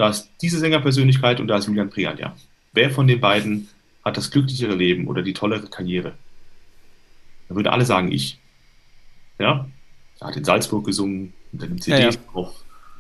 [0.01, 2.35] da ist diese Sängerpersönlichkeit und da ist Julian Prialia.
[2.73, 3.69] Wer von den beiden
[4.03, 6.15] hat das glücklichere Leben oder die tollere Karriere?
[7.51, 8.39] Da würden alle sagen, ich.
[9.39, 9.69] Ja,
[10.21, 12.51] er hat in Salzburg gesungen, und dann CD ja, ja.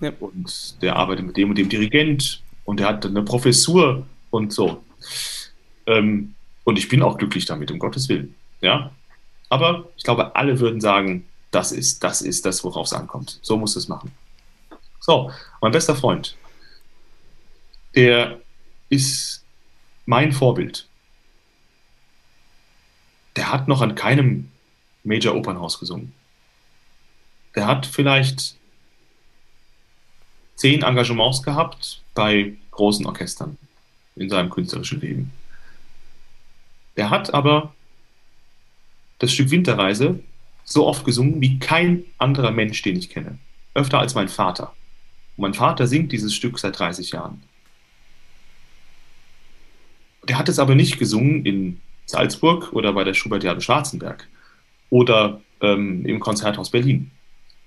[0.00, 0.12] Ja.
[0.20, 4.84] Und der arbeitet mit dem und dem Dirigent und der hat eine Professur und so.
[5.86, 6.34] Ähm,
[6.64, 8.34] und ich bin auch glücklich damit, um Gottes Willen.
[8.60, 8.90] Ja,
[9.48, 13.38] aber ich glaube, alle würden sagen, das ist, das ist das, worauf es ankommt.
[13.40, 14.12] So muss es machen.
[15.00, 15.30] So,
[15.62, 16.36] mein bester Freund,
[17.94, 18.40] der
[18.88, 19.44] ist
[20.06, 20.88] mein Vorbild.
[23.36, 24.50] Der hat noch an keinem
[25.04, 26.12] Major Opernhaus gesungen.
[27.54, 28.56] Der hat vielleicht
[30.56, 33.56] zehn Engagements gehabt bei großen Orchestern
[34.16, 35.32] in seinem künstlerischen Leben.
[36.96, 37.72] Der hat aber
[39.18, 40.20] das Stück Winterreise
[40.64, 43.38] so oft gesungen wie kein anderer Mensch, den ich kenne.
[43.74, 44.74] Öfter als mein Vater.
[45.36, 47.42] Und mein Vater singt dieses Stück seit 30 Jahren.
[50.28, 54.28] Der hat es aber nicht gesungen in Salzburg oder bei der Schubertiade Schwarzenberg
[54.90, 57.10] oder ähm, im Konzerthaus Berlin,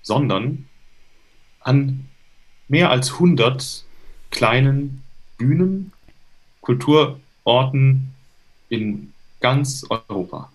[0.02, 0.68] sondern
[1.60, 2.08] an
[2.68, 3.84] mehr als 100
[4.30, 5.02] kleinen
[5.38, 5.92] Bühnen,
[6.60, 8.14] Kulturorten
[8.68, 10.50] in ganz Europa.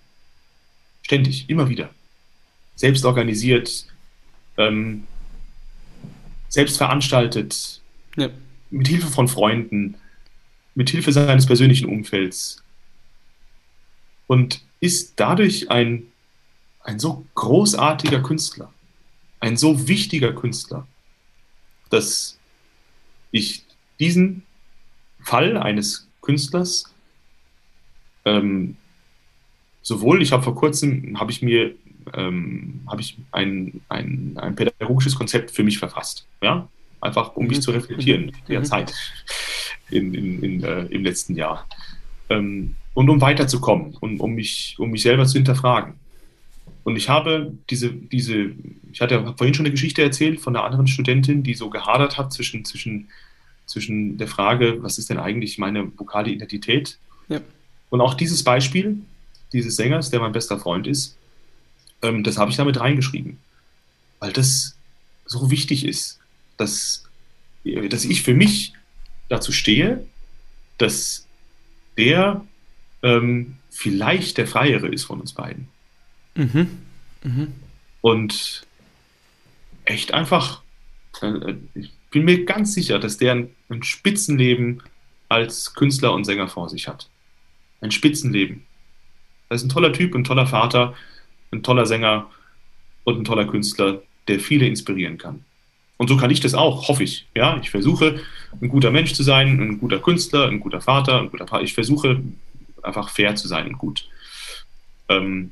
[1.04, 1.90] Ständig, immer wieder.
[2.76, 3.86] Selbst organisiert,
[4.58, 5.06] ähm,
[6.50, 7.82] selbst veranstaltet,
[8.16, 8.30] ja.
[8.70, 9.96] mit Hilfe von Freunden,
[10.80, 12.64] mit Hilfe seines persönlichen Umfelds.
[14.28, 16.04] Und ist dadurch ein,
[16.80, 18.72] ein so großartiger Künstler,
[19.42, 20.88] ein so wichtiger Künstler,
[21.90, 22.40] dass
[23.32, 23.66] ich
[24.00, 24.44] diesen
[25.22, 26.86] Fall eines Künstlers
[28.24, 28.78] ähm,
[29.82, 31.76] sowohl, ich habe vor kurzem, habe ich mir,
[32.14, 36.70] ähm, habe ich ein, ein, ein pädagogisches Konzept für mich verfasst, ja,
[37.02, 37.50] einfach um mhm.
[37.50, 38.66] mich zu reflektieren in der mhm.
[38.66, 38.94] Zeit
[39.92, 41.68] in, in, in äh, im letzten Jahr
[42.30, 45.94] ähm, und um weiterzukommen und um mich, um mich selber zu hinterfragen.
[46.84, 48.52] Und ich habe diese, diese,
[48.92, 52.18] ich hatte ja vorhin schon eine Geschichte erzählt von einer anderen Studentin, die so gehadert
[52.18, 53.10] hat zwischen, zwischen,
[53.66, 56.98] zwischen der Frage, was ist denn eigentlich meine vokale Identität?
[57.28, 57.42] Ja.
[57.90, 59.02] Und auch dieses Beispiel
[59.54, 61.18] dieses Sängers, der mein bester Freund ist,
[62.02, 63.38] ähm, das habe ich damit reingeschrieben.
[64.20, 64.76] Weil das
[65.26, 66.20] so wichtig ist,
[66.58, 67.06] dass,
[67.64, 68.74] dass ich für mich
[69.30, 70.06] dazu stehe,
[70.78, 71.28] dass
[71.98, 72.46] der
[73.02, 75.68] ähm, vielleicht der Freiere ist von uns beiden.
[76.36, 76.80] Mhm.
[77.24, 77.54] Mhm.
[78.02, 78.66] Und
[79.86, 80.62] echt einfach,
[81.22, 84.82] äh, ich bin mir ganz sicher, dass der ein, ein Spitzenleben
[85.28, 87.10] als Künstler und Sänger vor sich hat.
[87.82, 88.66] Ein Spitzenleben.
[89.50, 90.96] Er ist ein toller Typ, ein toller Vater,
[91.52, 92.30] ein toller Sänger
[93.04, 95.46] und ein toller Künstler, der viele inspirieren kann.
[96.00, 97.28] Und so kann ich das auch, hoffe ich.
[97.36, 98.22] Ja, ich versuche,
[98.62, 101.62] ein guter Mensch zu sein, ein guter Künstler, ein guter Vater, ein guter Vater.
[101.62, 102.22] Ich versuche
[102.82, 104.08] einfach fair zu sein und gut.
[105.10, 105.52] Ähm,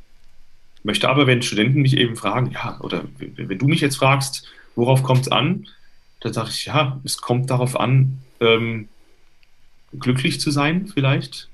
[0.84, 5.04] möchte aber, wenn Studenten mich eben fragen, ja, oder wenn du mich jetzt fragst, worauf
[5.04, 5.68] kommt es an,
[6.22, 8.88] dann sage ich, ja, es kommt darauf an, ähm,
[10.00, 11.50] glücklich zu sein vielleicht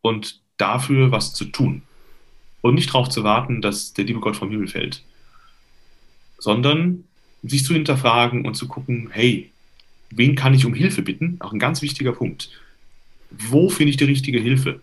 [0.00, 1.82] und dafür was zu tun.
[2.60, 5.02] Und nicht darauf zu warten, dass der liebe Gott vom Himmel fällt,
[6.38, 7.02] sondern
[7.42, 9.50] sich zu hinterfragen und zu gucken, hey,
[10.10, 11.36] wen kann ich um Hilfe bitten?
[11.40, 12.50] Auch ein ganz wichtiger Punkt.
[13.30, 14.80] Wo finde ich die richtige Hilfe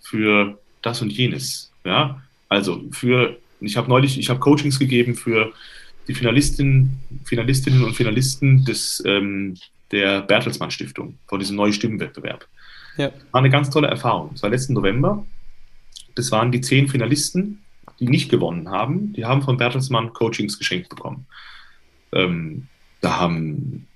[0.00, 1.70] für das und jenes?
[1.84, 5.52] Ja, also für, ich habe neulich, ich habe Coachings gegeben für
[6.08, 9.56] die Finalistinnen, Finalistinnen und Finalisten des, ähm,
[9.92, 12.46] der Bertelsmann Stiftung vor diesem neuen Stimmenwettbewerb.
[12.96, 13.12] Ja.
[13.30, 14.32] War eine ganz tolle Erfahrung.
[14.34, 15.24] Es war letzten November.
[16.14, 17.62] Das waren die zehn Finalisten,
[18.00, 19.12] die nicht gewonnen haben.
[19.12, 21.26] Die haben von Bertelsmann Coachings geschenkt bekommen.
[22.12, 22.68] Ähm,
[23.00, 23.86] da haben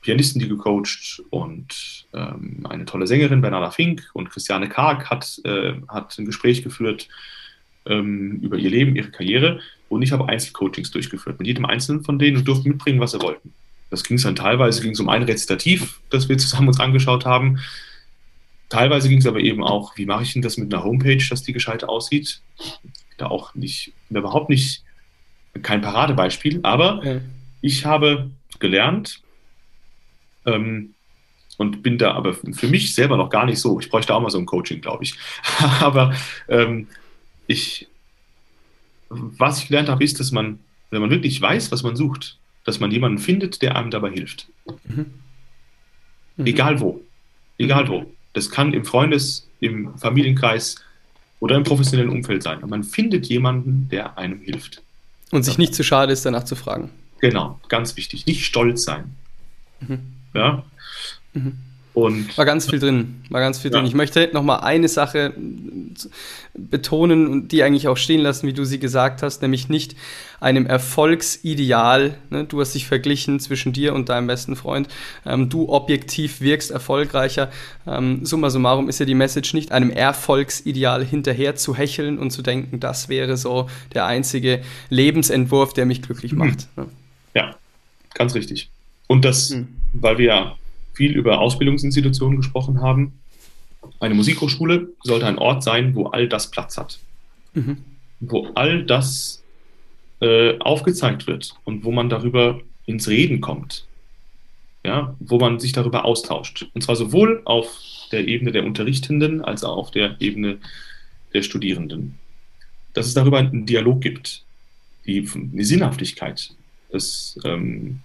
[0.00, 5.74] Pianisten die gecoacht und ähm, eine tolle Sängerin, Bernarda Fink und Christiane Karg hat, äh,
[5.88, 7.08] hat ein Gespräch geführt
[7.86, 12.18] ähm, über ihr Leben, ihre Karriere und ich habe Einzelcoachings durchgeführt mit jedem Einzelnen von
[12.18, 13.52] denen und durften mitbringen, was sie wollten.
[13.90, 17.58] Das ging dann teilweise ging es um ein Rezitativ, das wir zusammen uns angeschaut haben.
[18.70, 21.42] Teilweise ging es aber eben auch, wie mache ich denn das mit einer Homepage, dass
[21.42, 22.40] die gescheit aussieht?
[23.18, 24.82] Da auch nicht, überhaupt nicht
[25.60, 27.20] kein Paradebeispiel, aber ja.
[27.62, 29.22] Ich habe gelernt
[30.44, 30.94] ähm,
[31.56, 33.80] und bin da aber für mich selber noch gar nicht so.
[33.80, 35.14] Ich bräuchte auch mal so ein Coaching, glaube ich.
[35.80, 36.14] aber
[36.48, 36.88] ähm,
[37.46, 37.88] ich,
[39.08, 40.58] was ich gelernt habe, ist, dass man,
[40.90, 44.48] wenn man wirklich weiß, was man sucht, dass man jemanden findet, der einem dabei hilft.
[44.84, 45.14] Mhm.
[46.36, 46.46] Mhm.
[46.46, 47.00] Egal wo.
[47.58, 47.88] Egal mhm.
[47.88, 48.12] wo.
[48.32, 50.76] Das kann im Freundes-, im Familienkreis
[51.40, 52.62] oder im professionellen Umfeld sein.
[52.62, 54.82] Und man findet jemanden, der einem hilft.
[55.30, 56.90] Und sich nicht zu schade ist, danach zu fragen.
[57.22, 58.26] Genau, ganz wichtig.
[58.26, 59.14] Nicht stolz sein.
[59.80, 60.00] Mhm.
[60.34, 60.64] Ja.
[61.32, 61.56] Mhm.
[61.94, 63.76] Und war ganz viel drin, war ganz viel ja.
[63.76, 63.86] drin.
[63.86, 65.34] Ich möchte noch mal eine Sache
[66.54, 69.94] betonen und die eigentlich auch stehen lassen, wie du sie gesagt hast, nämlich nicht
[70.40, 72.16] einem Erfolgsideal.
[72.30, 72.44] Ne?
[72.44, 74.88] Du hast dich verglichen zwischen dir und deinem besten Freund.
[75.26, 77.52] Ähm, du objektiv wirkst erfolgreicher.
[77.86, 82.40] Ähm, summa summarum ist ja die Message nicht einem Erfolgsideal hinterher zu hecheln und zu
[82.40, 86.68] denken, das wäre so der einzige Lebensentwurf, der mich glücklich macht.
[86.74, 86.82] Mhm.
[86.82, 86.86] Ne?
[87.34, 87.56] Ja,
[88.14, 88.70] ganz richtig.
[89.06, 89.68] Und das, mhm.
[89.92, 90.56] weil wir ja
[90.94, 93.18] viel über Ausbildungsinstitutionen gesprochen haben.
[94.00, 96.98] Eine Musikhochschule sollte ein Ort sein, wo all das Platz hat.
[97.54, 97.78] Mhm.
[98.20, 99.42] Wo all das
[100.20, 103.86] äh, aufgezeigt wird und wo man darüber ins Reden kommt.
[104.84, 106.66] Ja, wo man sich darüber austauscht.
[106.74, 107.78] Und zwar sowohl auf
[108.10, 110.58] der Ebene der Unterrichtenden als auch auf der Ebene
[111.32, 112.18] der Studierenden.
[112.92, 114.44] Dass es darüber einen Dialog gibt,
[115.06, 116.54] die, eine Sinnhaftigkeit,
[116.92, 118.00] das, ähm,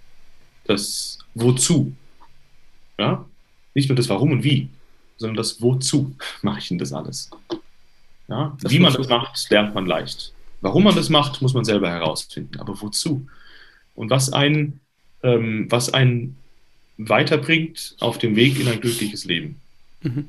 [0.64, 1.92] das Wozu
[2.98, 3.24] ja?
[3.74, 4.68] Nicht nur das Warum und Wie,
[5.16, 7.30] sondern das Wozu mache ich denn das alles.
[8.28, 8.56] Ja?
[8.60, 10.32] Das wie man das macht, lernt man leicht.
[10.60, 12.58] Warum man das macht, muss man selber herausfinden.
[12.58, 13.26] Aber wozu?
[13.94, 14.80] Und was einen,
[15.22, 16.36] ähm, was einen
[16.96, 19.60] weiterbringt auf dem Weg in ein glückliches Leben.
[20.02, 20.26] Mhm.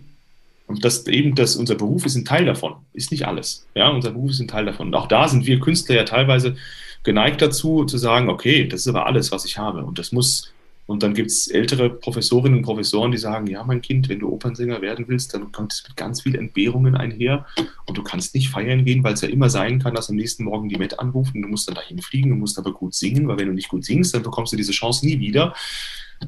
[0.68, 3.66] Und das eben, dass unser Beruf ist ein Teil davon, ist nicht alles.
[3.74, 4.90] Ja, unser Beruf ist ein Teil davon.
[4.90, 6.58] Und auch da sind wir Künstler ja teilweise
[7.04, 9.84] geneigt dazu, zu sagen, okay, das ist aber alles, was ich habe.
[9.84, 10.52] Und das muss
[10.90, 14.30] und dann gibt es ältere Professorinnen und Professoren, die sagen, ja, mein Kind, wenn du
[14.30, 17.46] Opernsänger werden willst, dann kommt es mit ganz vielen Entbehrungen einher
[17.86, 20.46] und du kannst nicht feiern gehen, weil es ja immer sein kann, dass am nächsten
[20.46, 23.28] Morgen die Met anruft und du musst dann dahin fliegen, du musst aber gut singen,
[23.28, 25.54] weil wenn du nicht gut singst, dann bekommst du diese Chance nie wieder.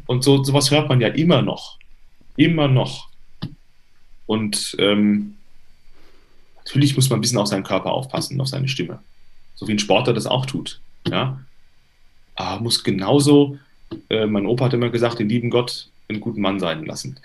[0.06, 1.80] Und so sowas hört man ja immer noch.
[2.36, 3.10] Immer noch.
[4.28, 5.38] Und ähm,
[6.58, 9.00] natürlich muss man ein bisschen auf seinen Körper aufpassen, auf seine Stimme.
[9.62, 10.82] So wie ein Sportler das auch tut.
[11.08, 11.40] Ja?
[12.36, 13.60] Aber muss genauso
[14.10, 17.20] äh, mein Opa hat immer gesagt, den lieben Gott einen guten Mann sein lassen.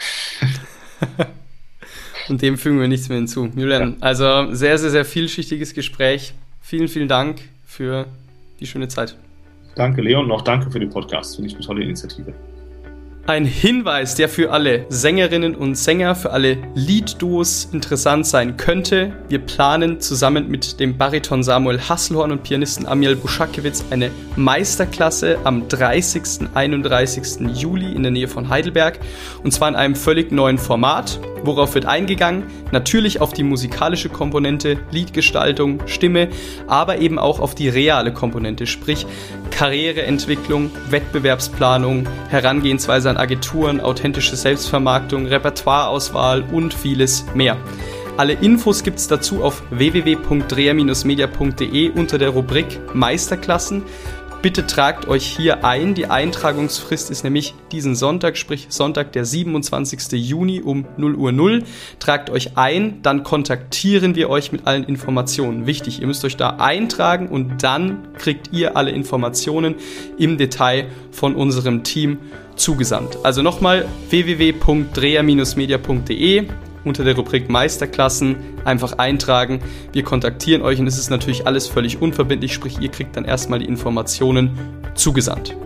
[2.29, 3.51] Und dem fügen wir nichts mehr hinzu.
[3.57, 3.97] Julian, ja.
[4.01, 6.35] also sehr, sehr, sehr vielschichtiges Gespräch.
[6.61, 8.07] Vielen, vielen Dank für
[8.61, 9.17] die schöne Zeit.
[9.77, 11.37] Danke, Leon, und auch danke für den Podcast.
[11.37, 12.35] Finde ich eine tolle Initiative.
[13.29, 19.15] Ein Hinweis, der für alle Sängerinnen und Sänger, für alle Liedduos interessant sein könnte.
[19.29, 25.67] Wir planen zusammen mit dem Bariton Samuel Hasselhorn und Pianisten Amiel Buschakewitz eine Meisterklasse am
[25.67, 26.51] 30.
[26.55, 27.49] 31.
[27.53, 29.01] Juli in der Nähe von Heidelberg.
[29.43, 31.19] Und zwar in einem völlig neuen Format.
[31.47, 32.43] Worauf wird eingegangen?
[32.73, 36.29] Natürlich auf die musikalische Komponente, Liedgestaltung, Stimme,
[36.67, 39.07] aber eben auch auf die reale Komponente, sprich
[39.53, 47.57] Karriereentwicklung, Wettbewerbsplanung, Herangehensweise an Agenturen, authentische Selbstvermarktung, Repertoireauswahl und vieles mehr.
[48.17, 53.83] Alle Infos gibt es dazu auf www.dreher-media.de unter der Rubrik Meisterklassen.
[54.47, 55.97] Bitte tragt euch hier ein.
[55.97, 60.13] Die Eintragungsfrist ist nämlich diesen Sonntag, sprich Sonntag, der 27.
[60.13, 61.65] Juni um 0 Uhr 0.
[61.99, 65.67] Tragt euch ein, dann kontaktieren wir euch mit allen Informationen.
[65.67, 69.75] Wichtig, ihr müsst euch da eintragen und dann kriegt ihr alle Informationen
[70.17, 72.19] im Detail von unserem Team
[72.55, 73.19] zugesandt.
[73.25, 76.47] Also nochmal www.dreher-media.de
[76.87, 79.61] unter der Rubrik Meisterklassen einfach eintragen.
[79.93, 83.59] Wir kontaktieren euch und es ist natürlich alles völlig unverbindlich, sprich ihr kriegt dann erstmal
[83.59, 84.53] die Informationen
[84.95, 85.57] zugesandt.